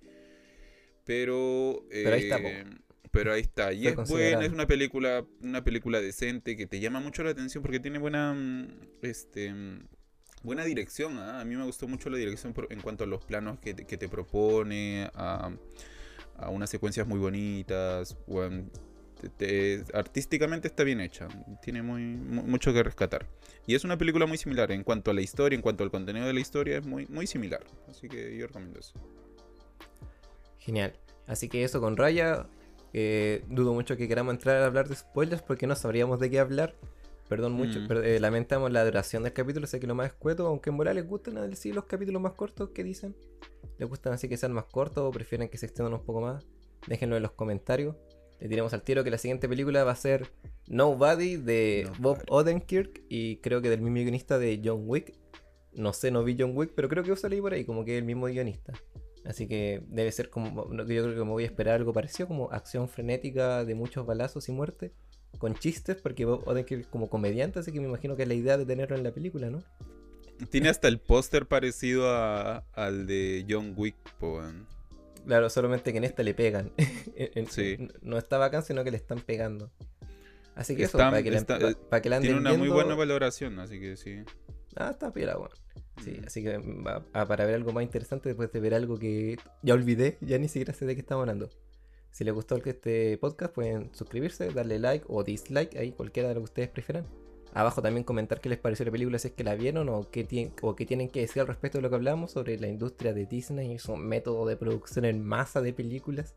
Pero, 1.06 1.86
pero 1.90 2.14
ahí 2.16 2.24
está. 2.24 2.40
Pero 3.12 3.34
ahí 3.34 3.42
está. 3.42 3.74
Y 3.74 3.88
es 3.88 3.96
buena, 3.96 4.46
es 4.46 4.52
una 4.52 4.68
película, 4.68 5.26
una 5.42 5.64
película 5.64 6.00
decente 6.00 6.56
que 6.56 6.66
te 6.66 6.80
llama 6.80 7.00
mucho 7.00 7.24
la 7.24 7.32
atención 7.32 7.62
porque 7.62 7.80
tiene 7.80 8.00
buena, 8.00 8.34
mm, 8.34 8.68
este, 9.02 9.54
mm, 9.54 9.88
buena 10.44 10.64
dirección. 10.64 11.18
¿ah? 11.18 11.42
A 11.42 11.46
mí 11.46 11.56
me 11.56 11.66
gustó 11.66 11.88
mucho 11.88 12.10
la 12.10 12.18
dirección 12.18 12.54
en 12.70 12.80
cuanto 12.82 13.04
a 13.04 13.08
los 13.08 13.24
planos 13.26 13.60
que 13.60 13.74
te, 13.74 13.86
que 13.86 13.98
te 13.98 14.08
propone, 14.08 15.10
a 15.14 15.52
a 16.42 16.50
unas 16.50 16.70
secuencias 16.70 17.08
muy 17.08 17.20
bonitas. 17.20 18.18
artísticamente 19.94 20.68
está 20.68 20.84
bien 20.84 21.00
hecha, 21.00 21.28
tiene 21.62 21.82
muy, 21.82 22.02
mucho 22.04 22.74
que 22.74 22.84
rescatar. 22.84 23.28
Y 23.68 23.76
es 23.76 23.84
una 23.84 23.98
película 23.98 24.26
muy 24.26 24.38
similar 24.38 24.72
en 24.72 24.84
cuanto 24.84 25.12
a 25.12 25.14
la 25.14 25.22
historia, 25.22 25.56
en 25.56 25.62
cuanto 25.62 25.84
al 25.84 25.92
contenido 25.92 26.26
de 26.26 26.34
la 26.34 26.40
historia, 26.40 26.80
es 26.80 26.86
muy, 26.86 27.06
muy 27.08 27.28
similar. 27.28 27.64
Así 27.88 28.10
que 28.10 28.36
yo 28.36 28.48
recomiendo 28.48 28.80
eso. 28.80 28.94
Genial. 30.58 30.94
Así 31.28 31.48
que 31.48 31.64
eso 31.64 31.80
con 31.80 31.96
Raya. 31.96 32.48
Dudo 33.50 33.74
mucho 33.74 33.98
que 33.98 34.08
queramos 34.08 34.34
entrar 34.34 34.62
a 34.62 34.66
hablar 34.66 34.88
de 34.90 34.96
spoilers 34.96 35.42
porque 35.42 35.68
no 35.68 35.76
sabríamos 35.76 36.20
de 36.20 36.30
qué 36.30 36.40
hablar. 36.40 36.76
Perdón 37.32 37.54
mucho, 37.54 37.80
mm. 37.80 37.88
pero, 37.88 38.04
eh, 38.04 38.20
lamentamos 38.20 38.74
la 38.74 38.84
duración 38.84 39.24
del 39.24 39.32
capítulo, 39.32 39.66
sé 39.66 39.80
que 39.80 39.88
lo 39.88 39.96
más 39.96 40.08
escueto, 40.08 40.46
aunque 40.48 40.70
en 40.70 40.76
moral 40.76 40.96
les 40.98 41.08
gustan 41.08 41.36
decir 41.50 41.74
los 41.74 41.86
capítulos 41.86 42.22
más 42.22 42.34
cortos 42.34 42.72
que 42.72 42.84
dicen. 42.84 43.16
¿Les 43.78 43.88
gustan 43.88 44.12
así 44.12 44.28
que 44.28 44.36
sean 44.36 44.52
más 44.52 44.66
cortos 44.66 45.04
o 45.06 45.12
prefieren 45.12 45.48
que 45.48 45.58
se 45.58 45.66
extiendan 45.66 45.94
un 45.94 46.04
poco 46.04 46.20
más? 46.20 46.46
Déjenlo 46.88 47.16
en 47.16 47.24
los 47.24 47.32
comentarios. 47.32 47.96
Le 48.42 48.50
tiramos 48.50 48.74
al 48.74 48.82
tiro 48.82 49.06
que 49.06 49.12
la 49.12 49.18
siguiente 49.18 49.48
película 49.48 49.86
va 49.86 49.92
a 49.92 49.96
ser 49.96 50.30
Nobody 50.68 51.38
de 51.38 51.90
Bob 52.00 52.22
Odenkirk 52.28 53.04
y 53.08 53.38
creo 53.38 53.62
que 53.62 53.70
del 53.70 53.80
mismo 53.80 53.96
guionista 53.96 54.38
de 54.38 54.62
John 54.62 54.84
Wick. 54.86 55.14
No 55.72 55.94
sé, 55.94 56.12
no 56.12 56.26
vi 56.26 56.36
John 56.38 56.52
Wick, 56.54 56.74
pero 56.76 56.90
creo 56.90 57.02
que 57.02 57.12
va 57.12 57.18
a 57.18 57.42
por 57.42 57.54
ahí, 57.54 57.64
como 57.64 57.86
que 57.86 57.94
es 57.96 58.00
el 58.00 58.06
mismo 58.06 58.26
guionista. 58.26 58.74
Así 59.26 59.48
que 59.48 59.84
debe 59.88 60.12
ser 60.12 60.30
como. 60.30 60.70
Yo 60.72 60.86
creo 60.86 61.14
que 61.14 61.24
me 61.24 61.32
voy 61.32 61.44
a 61.44 61.48
esperar 61.48 61.76
algo 61.76 61.94
parecido, 61.94 62.28
como 62.28 62.52
acción 62.52 62.90
frenética 62.90 63.66
de 63.66 63.76
muchos 63.76 64.06
balazos 64.06 64.50
y 64.50 64.52
muerte 64.52 64.94
con 65.38 65.56
chistes, 65.56 65.98
porque 65.98 66.26
Odenkirk 66.26 66.90
como 66.90 67.10
comediante, 67.10 67.60
así 67.60 67.72
que 67.72 67.80
me 67.80 67.88
imagino 67.88 68.16
que 68.16 68.24
es 68.24 68.28
la 68.28 68.34
idea 68.34 68.58
de 68.58 68.66
tenerlo 68.66 68.96
en 68.96 69.04
la 69.04 69.12
película, 69.12 69.50
¿no? 69.50 69.64
Tiene 70.50 70.70
hasta 70.70 70.88
el 70.88 71.00
póster 71.00 71.46
parecido 71.48 72.10
a, 72.10 72.66
al 72.74 73.06
de 73.08 73.46
John 73.50 73.74
Wick, 73.76 73.96
Claro, 75.26 75.50
solamente 75.52 75.92
que 75.92 76.00
en 76.00 76.04
esta 76.04 76.24
le 76.24 76.34
pegan. 76.34 76.72
sí. 77.50 77.78
No 78.02 78.18
está 78.18 78.38
bacán, 78.40 78.64
sino 78.64 78.84
que 78.84 78.92
le 78.92 78.98
están 78.98 79.20
pegando. 79.20 79.72
Así 80.56 80.76
que 80.76 80.84
eso, 80.84 80.98
para 80.98 81.22
que, 81.22 81.32
la, 81.32 81.46
para 81.90 82.02
que 82.02 82.10
la 82.10 82.20
Tiene 82.20 82.38
una 82.38 82.54
muy 82.54 82.70
buena 82.70 82.96
valoración, 82.96 83.60
así 83.60 83.80
que 83.80 83.98
sí. 83.98 84.24
Ah, 84.76 84.90
está 84.92 85.12
pila, 85.14 85.38
bueno. 85.38 85.56
Sí, 85.98 86.12
mm. 86.12 86.26
así 86.26 86.44
que 86.44 86.60
para 87.12 87.46
ver 87.46 87.56
algo 87.56 87.72
más 87.74 87.84
interesante 87.84 88.30
después 88.30 88.52
de 88.52 88.60
ver 88.60 88.74
algo 88.74 88.98
que 88.98 89.38
ya 89.62 89.74
olvidé, 89.74 90.18
ya 90.22 90.38
ni 90.38 90.48
siquiera 90.48 90.74
sé 90.74 90.86
de 90.86 90.96
qué 90.96 91.02
estamos 91.02 91.24
hablando. 91.24 91.50
Si 92.12 92.26
les 92.26 92.34
gustó 92.34 92.58
este 92.58 93.18
podcast, 93.18 93.54
pueden 93.54 93.90
suscribirse, 93.94 94.52
darle 94.52 94.80
like 94.80 95.06
o 95.08 95.24
dislike, 95.24 95.78
ahí 95.78 95.94
cualquiera 95.94 96.30
de 96.30 96.36
lo 96.36 96.42
que 96.42 96.46
ustedes 96.46 96.70
prefieran. 96.70 97.06
Abajo 97.54 97.82
también 97.82 98.04
comentar 98.04 98.40
qué 98.40 98.50
les 98.50 98.60
pareció 98.60 98.86
la 98.86 98.92
película, 98.92 99.20
si 99.20 99.30
es 99.30 99.34
que 99.34 99.44
la 99.44 99.56
vieron 99.56 99.90
o 99.90 100.10
qué, 100.10 100.24
tienen, 100.24 100.54
o 100.62 100.76
qué 100.76 100.86
tienen 100.86 101.10
que 101.10 101.22
decir 101.22 101.42
al 101.42 101.48
respecto 101.48 101.78
de 101.78 101.82
lo 101.82 101.90
que 101.90 101.96
hablamos 101.96 102.32
sobre 102.32 102.58
la 102.60 102.68
industria 102.68 103.14
de 103.14 103.26
Disney 103.26 103.74
y 103.74 103.80
su 103.80 103.96
método 103.96 104.46
de 104.46 104.56
producción 104.58 105.06
en 105.06 105.24
masa 105.24 105.62
de 105.62 105.74
películas. 105.74 106.36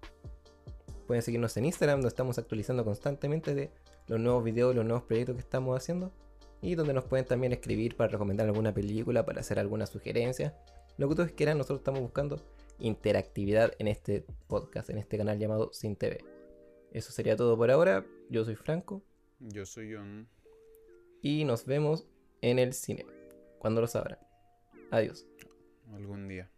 Pueden 1.07 1.23
seguirnos 1.23 1.57
en 1.57 1.67
Instagram, 1.67 1.99
donde 1.99 2.09
estamos 2.09 2.39
actualizando 2.39 2.85
constantemente 2.85 3.55
de 3.55 3.71
los 4.09 4.19
nuevos 4.21 4.43
videos, 4.43 4.75
los 4.75 4.85
nuevos 4.85 5.05
proyectos 5.05 5.37
que 5.37 5.43
estamos 5.43 5.77
haciendo. 5.77 6.13
Y 6.65 6.77
donde 6.77 6.95
nos 6.95 7.05
pueden 7.05 7.27
también 7.27 7.53
escribir 7.53 7.95
para 7.95 8.11
recomendar 8.11 8.47
alguna 8.47 8.73
película, 8.73 9.27
para 9.27 9.41
hacer 9.41 9.59
alguna 9.59 9.85
sugerencia. 9.85 10.57
Lo 10.97 11.07
que 11.07 11.11
ustedes 11.11 11.33
quieran, 11.33 11.59
nosotros 11.59 11.81
estamos 11.81 12.01
buscando 12.01 12.41
interactividad 12.79 13.73
en 13.79 13.87
este 13.87 14.25
podcast, 14.47 14.89
en 14.89 14.97
este 14.97 15.19
canal 15.19 15.39
llamado 15.39 15.75
Sin 15.75 15.95
TV. 15.95 16.25
Eso 16.91 17.13
sería 17.13 17.37
todo 17.37 17.59
por 17.59 17.71
ahora. 17.71 18.07
Yo 18.31 18.47
soy 18.47 18.55
Franco. 18.55 19.03
Yo 19.41 19.67
soy 19.67 19.95
John. 19.95 20.27
Y 21.21 21.45
nos 21.45 21.67
vemos 21.67 22.07
en 22.41 22.59
el 22.59 22.73
cine. 22.73 23.05
Cuando 23.59 23.83
lo 23.83 23.87
sabrán. 23.87 24.19
Adiós. 24.91 25.27
Algún 25.93 26.29
día. 26.29 26.51